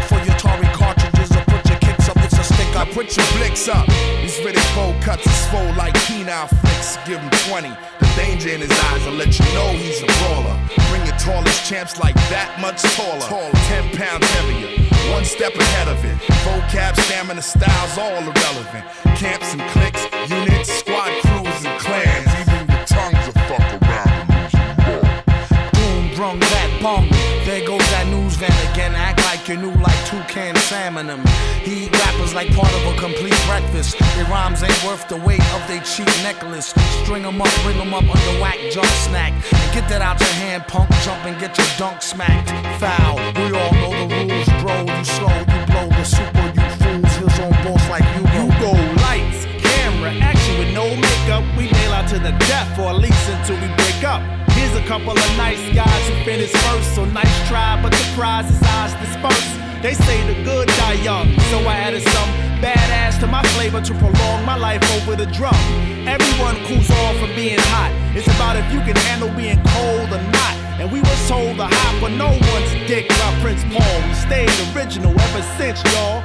I 2.80 2.86
put 2.86 3.14
your 3.14 3.26
blicks 3.36 3.68
up. 3.68 3.86
These 4.22 4.40
bowl 4.74 4.94
cuts 5.02 5.26
is 5.26 5.48
swole 5.50 5.74
like 5.74 5.92
penile 6.08 6.48
flicks. 6.48 6.96
Give 7.06 7.20
him 7.20 7.28
20. 7.50 7.68
The 7.68 8.06
danger 8.16 8.48
in 8.48 8.60
his 8.62 8.70
eyes 8.70 9.04
will 9.04 9.20
let 9.20 9.38
you 9.38 9.44
know 9.52 9.68
he's 9.76 10.00
a 10.02 10.06
brawler. 10.06 10.56
Bring 10.88 11.04
your 11.04 11.16
tallest 11.16 11.68
champs 11.68 12.00
like 12.00 12.14
that 12.32 12.56
much 12.58 12.80
taller. 12.96 13.20
Tall, 13.20 13.50
10 13.68 13.96
pounds 14.00 14.26
heavier. 14.32 14.90
One 15.12 15.26
step 15.26 15.54
ahead 15.56 15.88
of 15.88 16.02
it. 16.04 16.16
Vocab, 16.40 16.96
stamina, 17.04 17.42
styles, 17.42 17.98
all 17.98 18.16
irrelevant. 18.16 18.84
Camps 19.18 19.52
and 19.52 19.60
cliques, 19.76 20.04
units, 20.30 20.72
squad 20.72 20.99
Act 29.50 29.82
like 29.82 30.06
two 30.06 30.22
can 30.32 30.54
salmon 30.54 31.08
him. 31.08 31.26
He 31.64 31.86
eat 31.86 31.98
rappers 31.98 32.32
like 32.34 32.54
part 32.54 32.72
of 32.72 32.86
a 32.86 32.96
complete 33.00 33.34
breakfast. 33.48 33.98
Their 34.14 34.24
rhymes 34.26 34.62
ain't 34.62 34.84
worth 34.84 35.08
the 35.08 35.16
weight 35.16 35.42
of 35.54 35.66
their 35.66 35.82
cheap 35.82 36.06
necklace. 36.22 36.72
String 37.02 37.24
'em 37.24 37.42
up, 37.42 37.50
bring 37.64 37.76
'em 37.80 37.92
up 37.92 38.04
under 38.04 38.40
whack 38.40 38.58
junk 38.70 38.86
snack. 39.08 39.32
Get 39.74 39.88
that 39.88 40.02
out 40.02 40.20
your 40.20 40.34
hand, 40.44 40.68
punk. 40.68 40.88
Jump 41.02 41.24
and 41.26 41.36
get 41.40 41.58
your 41.58 41.66
dunk 41.78 42.00
smacked. 42.00 42.50
Foul. 42.78 43.16
We 43.34 43.50
all 43.58 43.72
know 43.74 43.92
the 44.06 44.14
rules, 44.14 44.48
bro. 44.62 44.86
You 44.86 45.04
slow, 45.04 45.38
you 45.52 45.60
blow 45.66 45.88
the 45.98 46.04
super, 46.04 46.46
you 46.54 46.66
fools. 46.78 47.12
His 47.18 47.40
own 47.40 47.56
boss 47.64 47.84
like 47.90 48.06
you 48.16 48.22
go. 48.36 48.44
Go 48.62 48.72
lights, 49.02 49.40
camera, 49.66 50.12
action 50.30 50.58
with 50.60 50.72
no 50.72 50.86
makeup. 50.94 51.42
We 51.58 51.64
nail 51.72 51.92
out 51.94 52.06
to 52.10 52.20
the 52.20 52.32
death, 52.46 52.78
or 52.78 52.90
at 52.90 52.98
least 52.98 53.28
until 53.28 53.56
we 53.56 53.66
break 53.74 54.04
up. 54.04 54.22
Couple 54.90 55.12
of 55.12 55.36
nice 55.36 55.62
guys 55.72 56.08
who 56.08 56.24
finished 56.24 56.56
first. 56.66 56.96
So 56.96 57.04
nice 57.04 57.48
try, 57.48 57.80
but 57.80 57.92
the 57.92 58.04
prize 58.16 58.50
is 58.50 58.60
ours 58.74 58.92
dispersed. 58.94 59.54
They 59.82 59.94
say 59.94 60.18
the 60.26 60.42
good 60.42 60.66
die 60.66 60.94
young, 60.94 61.30
so 61.46 61.58
I 61.60 61.76
added 61.86 62.02
some 62.02 62.28
badass 62.58 63.20
to 63.20 63.28
my 63.28 63.40
flavor 63.54 63.80
to 63.80 63.94
prolong 63.94 64.44
my 64.44 64.56
life 64.56 64.82
over 64.96 65.14
the 65.14 65.26
drum. 65.26 65.54
Everyone 66.08 66.56
cools 66.66 66.90
off 66.90 67.16
from 67.18 67.32
being 67.36 67.60
hot. 67.70 67.94
It's 68.16 68.26
about 68.34 68.56
if 68.56 68.66
you 68.72 68.80
can 68.80 68.96
handle 69.06 69.30
being 69.30 69.62
cold 69.78 70.10
or 70.10 70.22
not. 70.34 70.54
And 70.82 70.90
we 70.90 70.98
were 70.98 71.20
told 71.28 71.58
to 71.58 71.68
hop 71.70 72.02
on 72.02 72.18
no 72.18 72.26
one's 72.26 72.72
dick 72.90 73.06
by 73.10 73.30
Prince 73.42 73.62
Paul. 73.70 73.94
We 74.08 74.14
stayed 74.14 74.50
original 74.74 75.14
ever 75.14 75.42
since, 75.54 75.78
y'all. 75.94 76.18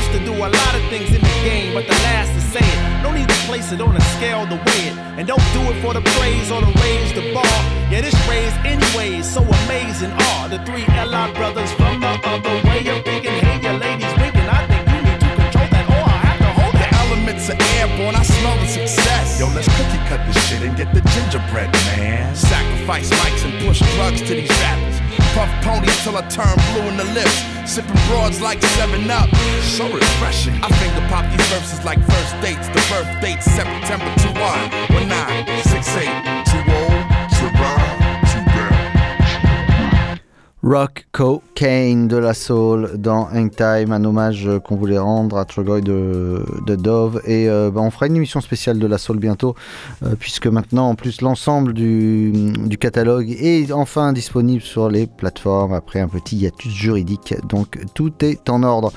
First 0.00 0.12
to 0.12 0.24
do 0.24 0.32
a 0.32 0.48
lot 0.48 0.72
of 0.74 0.82
things 0.88 1.12
in 1.12 1.20
the 1.20 1.36
game, 1.44 1.74
but 1.74 1.84
the 1.84 1.92
last 2.08 2.32
to 2.32 2.40
say 2.40 2.64
it. 2.64 3.02
No 3.02 3.12
need 3.12 3.28
to 3.28 3.34
place 3.44 3.70
it 3.70 3.82
on 3.82 3.94
a 3.94 4.00
scale 4.16 4.46
to 4.46 4.56
weigh 4.56 4.88
it. 4.88 4.96
And 5.20 5.28
don't 5.28 5.44
do 5.52 5.60
it 5.68 5.76
for 5.84 5.92
the 5.92 6.00
praise 6.16 6.50
or 6.50 6.60
to 6.62 6.72
raise 6.80 7.12
the 7.12 7.34
bar. 7.36 7.44
Yeah, 7.92 8.00
this 8.00 8.16
raise 8.26 8.54
anyways, 8.64 9.28
so 9.28 9.42
amazing 9.44 10.12
are 10.32 10.48
the 10.48 10.56
three 10.64 10.88
LI 10.96 11.28
brothers 11.36 11.70
from 11.76 12.00
the 12.00 12.16
other 12.32 12.56
way 12.64 12.80
of 12.88 13.04
thinking. 13.04 13.36
Hey, 13.44 13.60
your 13.60 13.76
ladies 13.76 14.08
winking. 14.16 14.48
I 14.48 14.64
think 14.72 14.88
you 14.88 15.00
need 15.04 15.20
to 15.20 15.30
control 15.36 15.68
that, 15.68 15.84
or 15.92 16.04
I 16.08 16.16
have 16.32 16.38
to 16.48 16.50
hold 16.56 16.72
The 16.72 16.78
that. 16.80 16.92
elements 17.04 17.44
are 17.52 17.60
airborne, 17.76 18.16
I 18.16 18.22
smell 18.24 18.56
the 18.56 18.68
success. 18.72 19.36
Yo, 19.38 19.52
let's 19.52 19.68
cookie 19.76 20.00
cut 20.08 20.24
this 20.24 20.40
shit 20.48 20.62
and 20.64 20.74
get 20.80 20.88
the 20.96 21.04
gingerbread, 21.12 21.68
man. 21.92 22.34
Sacrifice 22.34 23.10
mics 23.20 23.44
and 23.44 23.52
push 23.68 23.84
drugs 24.00 24.22
to 24.24 24.32
these 24.32 24.48
rappers. 24.64 24.96
Puff 25.34 25.50
ponies 25.62 26.02
till 26.02 26.16
I 26.16 26.22
turn 26.28 26.56
blue 26.72 26.88
in 26.88 26.96
the 26.96 27.04
lips. 27.12 27.36
Sipping 27.64 28.00
broads 28.08 28.40
like 28.40 28.62
7 28.62 29.10
Up. 29.10 29.28
So 29.62 29.84
refreshing. 29.88 30.54
I 30.62 30.68
finger 30.80 31.06
pop 31.08 31.24
these 31.30 31.46
verses 31.48 31.84
like 31.84 31.98
first 31.98 32.34
dates. 32.40 32.66
The 32.68 32.82
birth 32.90 33.10
date 33.20 33.42
September 33.42 34.10
2 34.18 34.40
1 34.40 35.08
19 35.08 36.29
Rock 40.70 41.08
Cocaine 41.10 42.06
de 42.06 42.16
la 42.16 42.32
Soul 42.32 42.92
dans 42.96 43.26
Hang 43.34 43.50
Time, 43.50 43.90
un 43.90 44.04
hommage 44.04 44.48
qu'on 44.64 44.76
voulait 44.76 45.00
rendre 45.00 45.36
à 45.36 45.44
Trogoy 45.44 45.80
de, 45.80 46.44
Dove. 46.76 47.20
Et 47.24 47.48
euh, 47.48 47.72
bah, 47.72 47.80
on 47.80 47.90
fera 47.90 48.06
une 48.06 48.14
émission 48.14 48.40
spéciale 48.40 48.78
de 48.78 48.86
la 48.86 48.96
Soul 48.96 49.18
bientôt, 49.18 49.56
euh, 50.04 50.14
puisque 50.16 50.46
maintenant, 50.46 50.90
en 50.90 50.94
plus, 50.94 51.22
l'ensemble 51.22 51.72
du, 51.72 52.32
catalogue 52.78 53.30
est 53.30 53.72
enfin 53.72 54.12
disponible 54.12 54.62
sur 54.62 54.88
les 54.88 55.08
plateformes 55.08 55.72
après 55.74 55.98
un 55.98 56.06
petit 56.06 56.36
hiatus 56.36 56.72
juridique. 56.72 57.34
Donc 57.48 57.80
tout 57.94 58.12
est 58.24 58.48
en 58.48 58.62
ordre. 58.62 58.92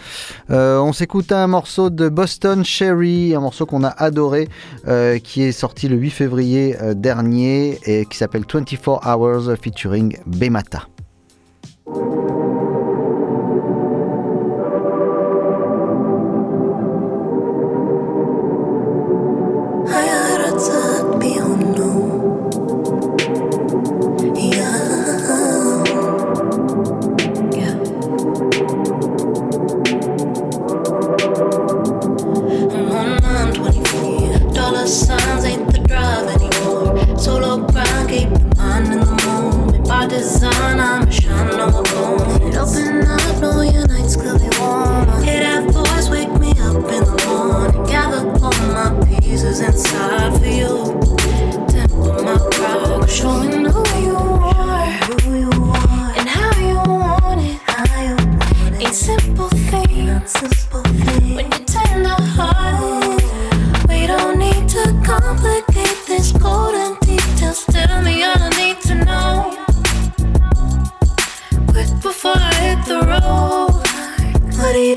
Euh, 0.52 0.78
on 0.78 0.94
s'écoute 0.94 1.32
un 1.32 1.48
morceau 1.48 1.90
de 1.90 2.08
Boston 2.08 2.64
Cherry, 2.64 3.34
un 3.34 3.40
morceau 3.40 3.66
qu'on 3.66 3.84
a 3.84 3.90
adoré, 3.90 4.48
qui 5.24 5.42
est 5.42 5.52
sorti 5.52 5.88
le 5.88 5.98
8 5.98 6.10
février 6.12 6.76
dernier 6.94 7.80
et 7.88 8.06
qui 8.06 8.16
s'appelle 8.16 8.44
24 8.48 9.08
Hours 9.08 9.56
featuring 9.60 10.16
Bemata. 10.28 10.93
Thank 11.86 11.98
you. 11.98 12.53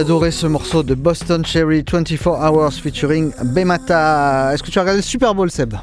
adoré 0.00 0.30
ce 0.30 0.46
morceau 0.46 0.82
de 0.82 0.94
Boston 0.94 1.44
Cherry 1.44 1.84
24 1.86 2.26
Hours 2.28 2.72
featuring 2.72 3.32
Bemata. 3.44 4.50
Est-ce 4.54 4.62
que 4.62 4.70
tu 4.70 4.78
as 4.78 4.80
regardé 4.80 5.00
le 5.00 5.02
Super 5.02 5.34
Bowl, 5.34 5.50
Seb? 5.50 5.74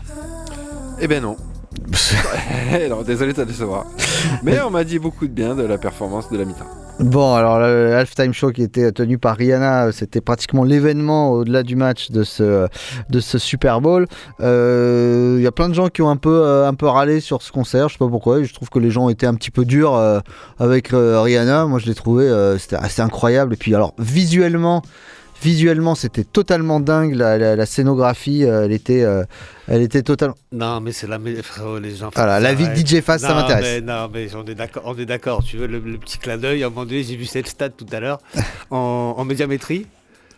Eh 0.99 1.07
ben 1.07 1.22
non. 1.22 1.38
Eh 2.74 2.89
non, 2.89 3.03
désolé 3.03 3.34
de 3.34 3.43
te 3.43 3.47
décevoir. 3.47 3.86
Mais 4.41 4.59
on 4.61 4.72
m'a 4.72 4.84
dit 4.84 4.97
beaucoup 4.97 5.28
de 5.28 5.32
bien 5.32 5.53
de 5.53 5.61
la 5.61 5.78
performance 5.78 6.32
de 6.32 6.38
la 6.39 6.45
mi-temps. 6.45 6.65
Bon, 6.99 7.35
alors 7.35 7.59
le 7.59 7.95
halftime 7.95 8.33
show 8.33 8.51
qui 8.51 8.63
était 8.63 8.91
tenu 8.91 9.19
par 9.19 9.37
Rihanna, 9.37 9.91
c'était 9.91 10.19
pratiquement 10.19 10.63
l'événement 10.63 11.29
au-delà 11.31 11.61
du 11.61 11.75
match 11.75 12.09
de 12.09 12.23
ce, 12.23 12.67
de 13.09 13.19
ce 13.19 13.37
Super 13.37 13.81
Bowl. 13.81 14.07
Euh, 14.41 15.35
Il 15.37 15.43
y 15.43 15.47
a 15.47 15.51
plein 15.51 15.69
de 15.69 15.75
gens 15.75 15.89
qui 15.89 16.01
ont 16.01 16.09
un 16.09 16.17
peu, 16.17 16.41
euh, 16.43 16.67
un 16.67 16.73
peu 16.73 16.87
râlé 16.87 17.19
sur 17.19 17.43
ce 17.43 17.51
concert, 17.51 17.87
je 17.87 17.93
sais 17.93 17.99
pas 17.99 18.09
pourquoi. 18.09 18.41
Je 18.41 18.51
trouve 18.51 18.69
que 18.69 18.79
les 18.79 18.89
gens 18.89 19.09
étaient 19.09 19.27
un 19.27 19.35
petit 19.35 19.51
peu 19.51 19.63
durs 19.63 19.93
euh, 19.93 20.19
avec 20.57 20.91
euh, 20.91 21.21
Rihanna. 21.21 21.65
Moi, 21.67 21.77
je 21.77 21.85
l'ai 21.85 21.95
trouvé, 21.95 22.25
euh, 22.25 22.57
c'était 22.57 22.77
assez 22.77 23.03
incroyable. 23.03 23.53
Et 23.53 23.57
puis, 23.57 23.75
alors, 23.75 23.93
visuellement, 23.99 24.81
visuellement, 25.41 25.95
c'était 25.95 26.23
totalement 26.23 26.79
dingue. 26.79 27.13
La, 27.15 27.38
la- 27.38 27.55
la 27.55 27.65
scénographie, 27.65 28.43
euh, 28.43 28.65
elle 28.65 28.71
était, 28.71 29.03
euh, 29.03 29.23
elle 29.67 29.81
était 29.81 30.01
totalement. 30.03 30.35
Non, 30.51 30.79
mais 30.81 30.91
c'est 30.91 31.07
la 31.07 31.19
mé- 31.19 31.41
frérot, 31.41 31.79
les 31.79 31.95
gens. 31.95 32.09
Voilà, 32.15 32.39
la 32.39 32.53
vie 32.53 32.67
de. 32.67 32.75
DJ 32.75 33.01
Fast, 33.01 33.25
ça 33.25 33.33
m'intéresse. 33.33 33.83
Non, 33.83 34.09
mais 34.13 34.27
on 34.35 34.45
est 34.45 34.55
d'accord. 34.55 34.83
On 34.85 34.97
est 34.97 35.05
d'accord. 35.05 35.43
Tu 35.43 35.57
veux 35.57 35.67
le, 35.67 35.79
le 35.79 35.97
petit 35.97 36.17
clin 36.17 36.38
d'œil. 36.38 36.63
À 36.63 36.67
un 36.67 36.69
moment 36.69 36.85
donné, 36.85 37.03
j'ai 37.03 37.15
vu 37.15 37.25
cette 37.25 37.47
stat 37.47 37.69
tout 37.69 37.85
à 37.91 37.99
l'heure 37.99 38.19
en, 38.71 39.15
en 39.17 39.25
médiamétrie. 39.25 39.85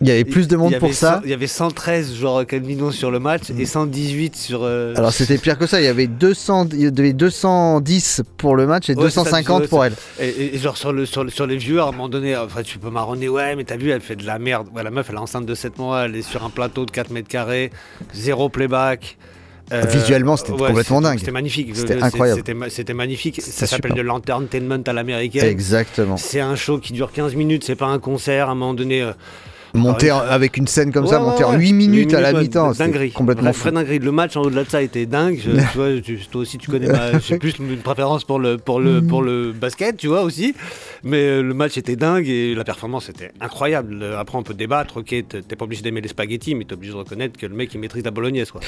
Il 0.02 0.08
y 0.08 0.12
avait 0.12 0.24
plus 0.24 0.47
de 0.47 0.56
monde 0.56 0.78
pour 0.80 0.93
ça. 0.93 1.22
Il 1.26 1.30
y 1.30 1.34
avait 1.34 1.47
113 1.47 2.16
genre 2.16 2.45
Calvino 2.45 2.89
sur 2.91 3.12
le 3.12 3.20
match 3.20 3.43
et 3.58 3.66
118 3.66 4.36
sur. 4.36 4.62
euh, 4.64 4.93
Alors 4.95 5.12
c'était 5.12 5.38
pire 5.38 5.58
que 5.58 5.68
ça, 5.68 5.82
il 5.82 5.84
y 5.84 5.88
avait 5.88 6.08
200, 6.08 6.70
il 6.72 6.82
y 6.82 6.86
avait 6.88 7.12
210 7.14 8.22
pour 8.38 8.56
le 8.56 8.66
match 8.66 8.89
et 8.89 8.95
Ouais, 8.95 9.04
c'est 9.06 9.16
ça, 9.16 9.24
250 9.24 9.62
ouais, 9.64 9.68
pour 9.68 9.84
elle. 9.86 9.93
Et, 10.22 10.58
genre 10.58 10.78
sur, 10.78 10.93
le, 10.93 11.06
sur, 11.06 11.24
le- 11.24 11.30
sur 11.30 11.45
les 11.47 11.58
vieux, 11.58 11.82
à 11.82 11.84
un 11.84 11.91
moment 11.91 12.08
donné, 12.10 12.36
enfin, 12.38 12.64
tu 12.64 12.80
peux 12.80 12.89
marronner, 12.89 13.28
ouais, 13.30 13.56
mais 13.56 13.64
t'as 13.66 13.76
vu, 13.78 13.89
elle 13.91 14.00
fait 14.02 14.16
de 14.16 14.26
la 14.26 14.39
merde. 14.39 14.68
Ouais, 14.74 14.84
la 14.84 14.91
meuf, 14.91 15.08
elle 15.10 15.16
est 15.16 15.20
enceinte 15.20 15.45
de 15.45 15.54
7 15.56 15.78
mois, 15.78 16.06
elle 16.06 16.16
est 16.16 16.22
sur 16.22 16.43
un 16.45 16.50
plateau 16.50 16.86
de 16.86 16.91
4 16.91 17.10
mètres 17.12 17.28
carrés, 17.28 17.70
zéro 18.14 18.47
playback. 18.50 19.18
Euh, 19.72 19.84
Visuellement, 19.91 20.36
c'était 20.36 20.54
complètement 20.54 21.02
dingue. 21.02 21.20
C'était 21.20 21.32
magnifique. 21.32 21.76
C'était 21.76 21.95
Le- 21.95 22.04
incroyable. 22.04 22.39
C'était 22.39 22.54
ma- 22.56 22.70
C'était 22.72 22.93
magnifique. 22.95 23.39
Ça 23.41 23.68
s'appelle 23.68 23.93
de 23.93 24.02
l'entertainment 24.02 24.82
à 24.88 24.93
l'américaine. 24.93 25.45
Exactement. 25.45 26.18
C'est 26.18 26.39
un 26.39 26.56
show 26.56 26.80
qui 26.80 26.91
dure 26.93 27.12
15 27.12 27.36
minutes, 27.36 27.64
c'est 27.66 27.76
pas 27.76 27.86
un 27.86 28.00
concert. 28.00 28.47
À 28.50 28.54
un 28.54 28.56
moment 28.56 28.74
donné. 28.74 29.02
euh, 29.04 29.12
Monter 29.74 30.09
alors, 30.09 30.24
en- 30.24 30.28
avec 30.32 30.57
une 30.57 30.67
scène 30.67 30.91
comme 30.91 31.05
ça, 31.07 31.20
Ouais, 31.20 31.26
ouais, 31.26 31.32
monter 31.32 31.43
en 31.43 31.51
ouais. 31.51 31.57
8 31.59 31.67
Huit 31.67 31.74
minutes 31.74 32.13
à 32.13 32.22
la 32.22 32.34
mi-temps, 32.34 32.72
dinguerie. 32.72 33.11
complètement 33.11 33.53
fou. 33.53 33.70
dinguerie. 33.70 33.99
Le 33.99 34.11
match 34.11 34.36
en 34.36 34.41
au-delà 34.41 34.63
de 34.63 34.70
ça 34.70 34.82
était 34.82 35.05
dingue. 35.05 35.39
Je- 35.43 35.51
tu 35.72 35.78
vois, 35.78 36.01
tu- 36.01 36.17
toi 36.32 36.41
aussi 36.41 36.57
tu 36.57 36.72
connais 36.72 36.88
ma, 36.88 37.20
j'ai 37.20 37.38
plus 37.38 37.53
une 37.59 37.78
préférence 37.78 38.24
pour 38.24 38.39
le 38.39 38.57
pour 38.57 38.80
le 38.80 39.01
pour 39.01 39.22
le 39.22 39.51
basket, 39.51 39.97
tu 39.97 40.07
vois 40.07 40.24
aussi. 40.24 40.55
Mais 41.04 41.18
euh, 41.18 41.41
le 41.41 41.54
match 41.54 41.78
était 41.78 41.95
dingue 41.95 42.28
et 42.28 42.56
la 42.56 42.64
performance 42.64 43.10
était 43.10 43.32
incroyable. 43.41 44.04
Après 44.18 44.38
on 44.38 44.43
peut 44.43 44.54
débattre. 44.54 44.97
Ok, 44.97 45.08
t'es 45.08 45.56
pas 45.56 45.66
obligé 45.66 45.82
d'aimer 45.82 46.02
les 46.02 46.10
spaghettis, 46.10 46.56
mais 46.56 46.66
t'es 46.66 46.74
obligé 46.74 46.93
de 46.93 46.97
reconnaître 46.97 47.38
que 47.38 47.45
le 47.45 47.56
mec 47.56 47.74
il 47.74 47.80
maîtrise 47.80 48.04
la 48.04 48.12
bolognaise 48.12 48.52
quoi. 48.52 48.62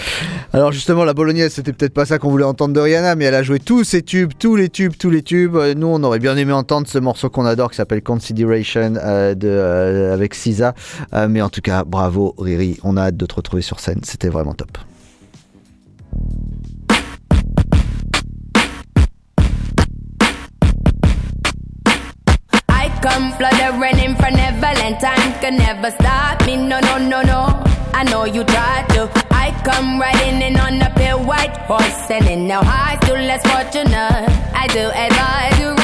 Alors 0.53 0.71
justement, 0.71 1.05
la 1.05 1.13
bolognaise, 1.13 1.53
c'était 1.53 1.73
peut-être 1.73 1.93
pas 1.93 2.05
ça 2.05 2.19
qu'on 2.19 2.29
voulait 2.29 2.43
entendre 2.43 2.73
de 2.73 2.79
Rihanna, 2.79 3.15
mais 3.15 3.25
elle 3.25 3.35
a 3.35 3.43
joué 3.43 3.59
tous 3.59 3.83
ses 3.83 4.01
tubes, 4.01 4.31
tous 4.37 4.55
les 4.55 4.69
tubes, 4.69 4.93
tous 4.97 5.09
les 5.09 5.21
tubes. 5.21 5.55
Euh, 5.55 5.73
Nous, 5.73 5.87
on 5.87 6.03
aurait 6.03 6.19
bien 6.19 6.35
aimé 6.37 6.51
entendre 6.51 6.87
ce 6.87 6.97
morceau 6.97 7.29
qu'on 7.29 7.45
adore 7.45 7.71
qui 7.71 7.77
s'appelle 7.77 8.03
Consideration 8.03 8.93
euh, 8.97 10.13
avec. 10.13 10.35
Euh, 11.13 11.27
mais 11.29 11.41
en 11.41 11.49
tout 11.49 11.61
cas, 11.61 11.83
bravo 11.83 12.33
Riri, 12.37 12.77
on 12.83 12.97
a 12.97 13.03
hâte 13.03 13.17
de 13.17 13.25
te 13.25 13.35
retrouver 13.35 13.61
sur 13.61 13.79
scène, 13.79 13.99
c'était 14.03 14.29
vraiment 14.29 14.53
top. 14.53 14.77
Come 23.01 23.33
fluttering 23.33 23.99
in 23.99 24.15
for 24.15 24.31
Neverland. 24.31 24.99
Time 24.99 25.33
can 25.41 25.57
never 25.57 25.91
stop 25.91 26.45
me. 26.45 26.55
No, 26.55 26.79
no, 26.79 26.97
no, 26.97 27.21
no. 27.21 27.63
I 27.93 28.03
know 28.03 28.25
you 28.25 28.43
tried 28.43 28.87
to. 28.89 29.09
I 29.31 29.51
come 29.65 29.99
riding 29.99 30.41
in 30.41 30.57
on 30.57 30.81
a 30.81 30.89
pale 30.91 31.23
white 31.23 31.57
horse, 31.69 32.09
and 32.09 32.27
in 32.27 32.47
now 32.47 32.61
I 32.63 32.97
still 33.03 33.15
less 33.15 33.43
fortunate. 33.51 34.29
I 34.53 34.67
do 34.67 34.85
advise 35.05 35.59
you 35.59 35.80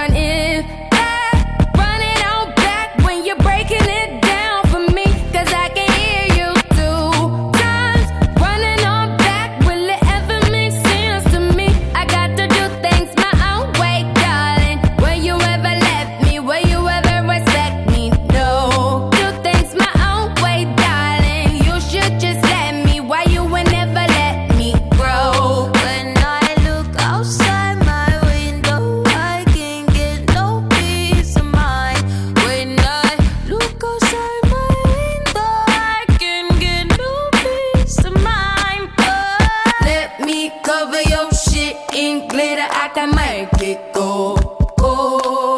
it 43.72 43.94
go. 43.94 44.36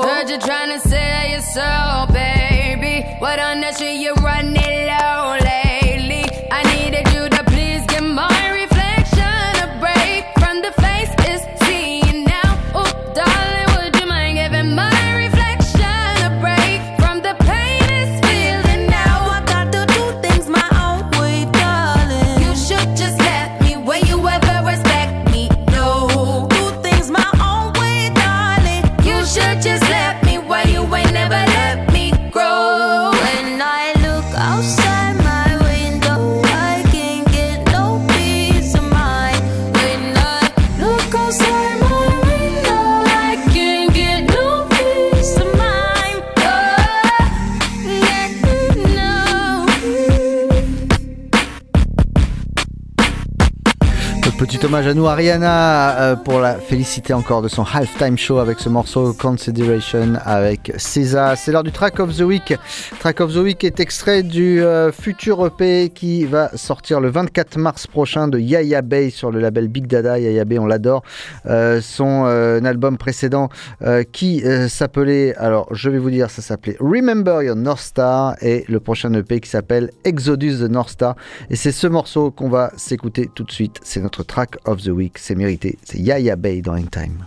Heard 0.03 0.29
you 0.29 0.39
trying 0.39 0.71
to 0.71 0.79
sell 0.79 1.27
yourself, 1.29 1.88
hommage 54.69 54.85
à 54.85 54.93
nous, 54.93 55.07
Ariana, 55.07 55.99
euh, 55.99 56.15
pour 56.15 56.39
la 56.39 56.53
féliciter 56.53 57.11
encore 57.11 57.41
de 57.41 57.47
son 57.47 57.63
halftime 57.63 58.19
show 58.19 58.37
avec 58.37 58.59
ce 58.59 58.69
morceau 58.69 59.13
Consideration 59.13 60.13
avec 60.23 60.71
César. 60.77 61.35
C'est 61.37 61.51
l'heure 61.51 61.63
du 61.63 61.71
Track 61.71 61.99
of 61.99 62.15
the 62.15 62.21
Week. 62.21 62.53
Track 62.99 63.19
of 63.21 63.33
the 63.33 63.37
Week 63.37 63.63
est 63.63 63.79
extrait 63.79 64.21
du 64.21 64.61
euh, 64.61 64.91
futur 64.91 65.43
EP 65.43 65.89
qui 65.89 66.23
va 66.25 66.55
sortir 66.55 66.99
le 66.99 67.09
24 67.09 67.57
mars 67.57 67.87
prochain 67.87 68.27
de 68.27 68.37
Yaya 68.37 68.83
Bay 68.83 69.09
sur 69.09 69.31
le 69.31 69.39
label 69.39 69.69
Big 69.69 69.87
Dada. 69.87 70.19
Yaya 70.19 70.45
Bay, 70.45 70.59
on 70.59 70.67
l'adore. 70.67 71.01
Euh, 71.47 71.81
son 71.81 72.25
album 72.25 72.99
précédent 72.99 73.49
qui 74.11 74.43
s'appelait, 74.67 75.35
alors 75.37 75.67
je 75.73 75.89
vais 75.89 75.97
vous 75.97 76.11
dire, 76.11 76.29
ça 76.29 76.43
s'appelait 76.43 76.77
Remember 76.79 77.41
Your 77.41 77.55
North 77.55 77.81
Star 77.81 78.35
et 78.41 78.65
le 78.67 78.79
prochain 78.79 79.11
EP 79.13 79.39
qui 79.39 79.49
s'appelle 79.49 79.89
Exodus 80.03 80.59
the 80.59 80.69
North 80.69 80.89
Star. 80.89 81.15
Et 81.49 81.55
c'est 81.55 81.71
ce 81.71 81.87
morceau 81.87 82.29
qu'on 82.29 82.49
va 82.49 82.71
s'écouter 82.77 83.31
tout 83.33 83.43
de 83.43 83.51
suite. 83.51 83.79
C'est 83.83 84.01
notre 84.01 84.21
track 84.23 84.58
of 84.65 84.83
the 84.83 84.89
week. 84.89 85.17
C'est 85.17 85.35
mérité. 85.35 85.77
C'est 85.83 85.99
Yaya 85.99 86.35
Bay 86.35 86.61
dans 86.61 86.75
Time. 86.87 87.25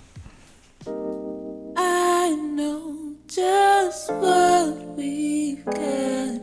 I 1.76 2.34
know 2.54 3.14
just 3.26 4.10
what 4.10 4.74
we've 4.96 5.64
got 5.64 6.42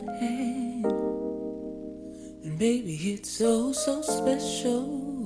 And 2.44 2.58
baby, 2.58 2.94
it's 3.12 3.30
so, 3.30 3.72
so 3.72 4.02
special. 4.02 5.19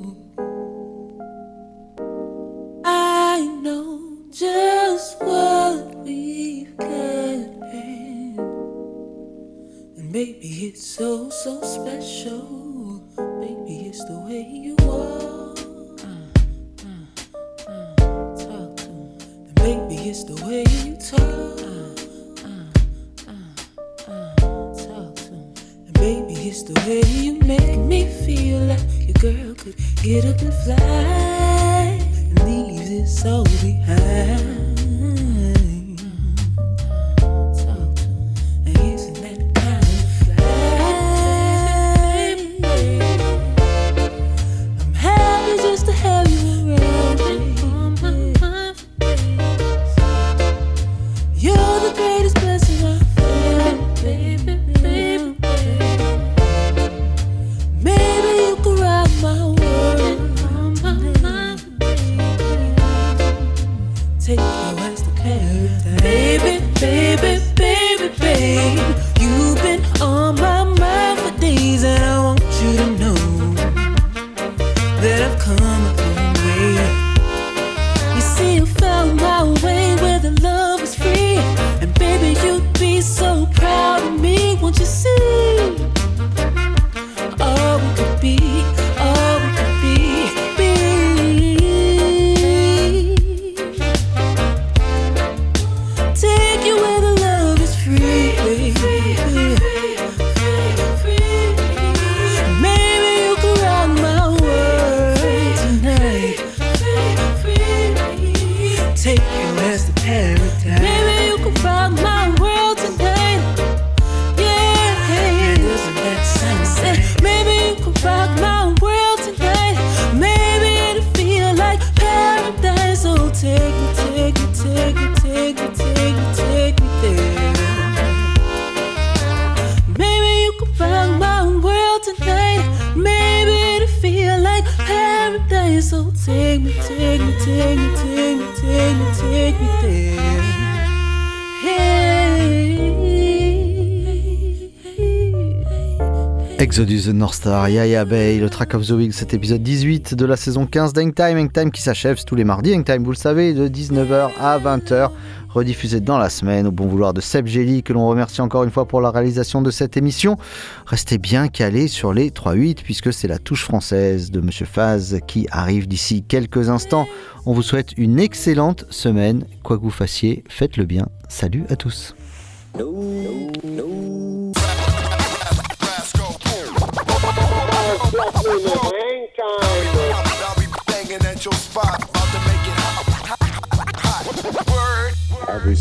The 147.04 147.08
North 147.08 147.34
Star, 147.34 147.68
Yaya 147.68 148.06
Bay, 148.06 148.38
le 148.38 148.48
track 148.48 148.72
of 148.72 148.86
the 148.86 148.92
week, 148.92 149.12
cet 149.12 149.34
épisode 149.34 149.62
18 149.62 150.14
de 150.14 150.24
la 150.24 150.36
saison 150.36 150.64
15 150.64 150.94
d'Hangtime. 150.94 151.50
Time 151.50 151.70
qui 151.70 151.82
s'achève 151.82 152.24
tous 152.24 152.34
les 152.34 152.44
mardis. 152.44 152.82
Time, 152.82 153.04
vous 153.04 153.10
le 153.10 153.16
savez, 153.16 153.52
de 153.52 153.68
19h 153.68 154.30
à 154.40 154.58
20h, 154.58 155.10
rediffusé 155.50 156.00
dans 156.00 156.16
la 156.16 156.30
semaine 156.30 156.66
au 156.66 156.70
bon 156.70 156.86
vouloir 156.86 157.12
de 157.12 157.20
Seb 157.20 157.46
Gelli, 157.46 157.82
que 157.82 157.92
l'on 157.92 158.08
remercie 158.08 158.40
encore 158.40 158.64
une 158.64 158.70
fois 158.70 158.88
pour 158.88 159.02
la 159.02 159.10
réalisation 159.10 159.60
de 159.60 159.70
cette 159.70 159.98
émission. 159.98 160.38
Restez 160.86 161.18
bien 161.18 161.48
calés 161.48 161.88
sur 161.88 162.14
les 162.14 162.30
3-8, 162.30 162.76
puisque 162.82 163.12
c'est 163.12 163.28
la 163.28 163.38
touche 163.38 163.64
française 163.64 164.30
de 164.30 164.40
Monsieur 164.40 164.66
Faz 164.66 165.20
qui 165.26 165.46
arrive 165.50 165.86
d'ici 165.86 166.22
quelques 166.22 166.70
instants. 166.70 167.06
On 167.44 167.52
vous 167.52 167.62
souhaite 167.62 167.92
une 167.98 168.18
excellente 168.18 168.86
semaine. 168.88 169.44
Quoi 169.62 169.76
que 169.76 169.82
vous 169.82 169.90
fassiez, 169.90 170.42
faites-le 170.48 170.86
bien. 170.86 171.08
Salut 171.28 171.64
à 171.68 171.76
tous. 171.76 172.14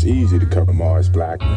It's 0.04 0.12
easy 0.12 0.38
to 0.38 0.44
cover 0.44 0.74
Mars 0.74 1.08
Blackman. 1.08 1.48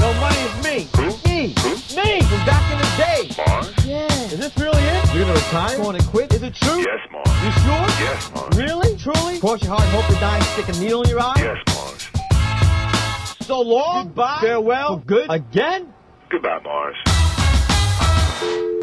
No, 0.00 0.14
money 0.14 0.38
is 0.38 0.64
me. 0.64 0.88
Me. 1.26 1.48
Me 1.94 2.22
from 2.22 2.46
back 2.46 2.72
in 2.72 2.78
the 2.78 2.88
day. 2.96 3.28
Mars? 3.36 3.84
Yeah. 3.84 4.32
Is 4.32 4.38
this 4.38 4.56
really 4.56 4.82
it? 4.82 5.14
You're 5.14 5.24
gonna 5.24 5.34
retire? 5.34 5.78
Want 5.82 6.00
to 6.00 6.06
quit? 6.08 6.32
Is 6.32 6.42
it 6.42 6.54
true? 6.54 6.78
Yes, 6.78 7.00
Mars. 7.12 7.28
You 7.44 7.50
sure? 7.50 7.86
Yes, 8.00 8.30
Mars. 8.34 8.56
Really? 8.56 8.96
Truly? 8.96 9.40
Cross 9.40 9.62
your 9.62 9.76
heart 9.76 9.82
and 9.82 9.90
hope 9.90 10.06
to 10.06 10.20
die 10.20 10.36
and 10.36 10.44
stick 10.44 10.68
a 10.74 10.80
needle 10.80 11.02
in 11.02 11.10
your 11.10 11.20
eye? 11.20 11.34
Yes, 11.36 11.58
Mars. 11.74 12.08
So 13.46 13.60
long. 13.60 14.06
Goodbye. 14.06 14.38
Farewell. 14.40 15.00
For 15.00 15.04
good. 15.04 15.26
Again? 15.28 15.92
Goodbye, 16.30 16.60
Mars 16.64 16.96
you 18.44 18.73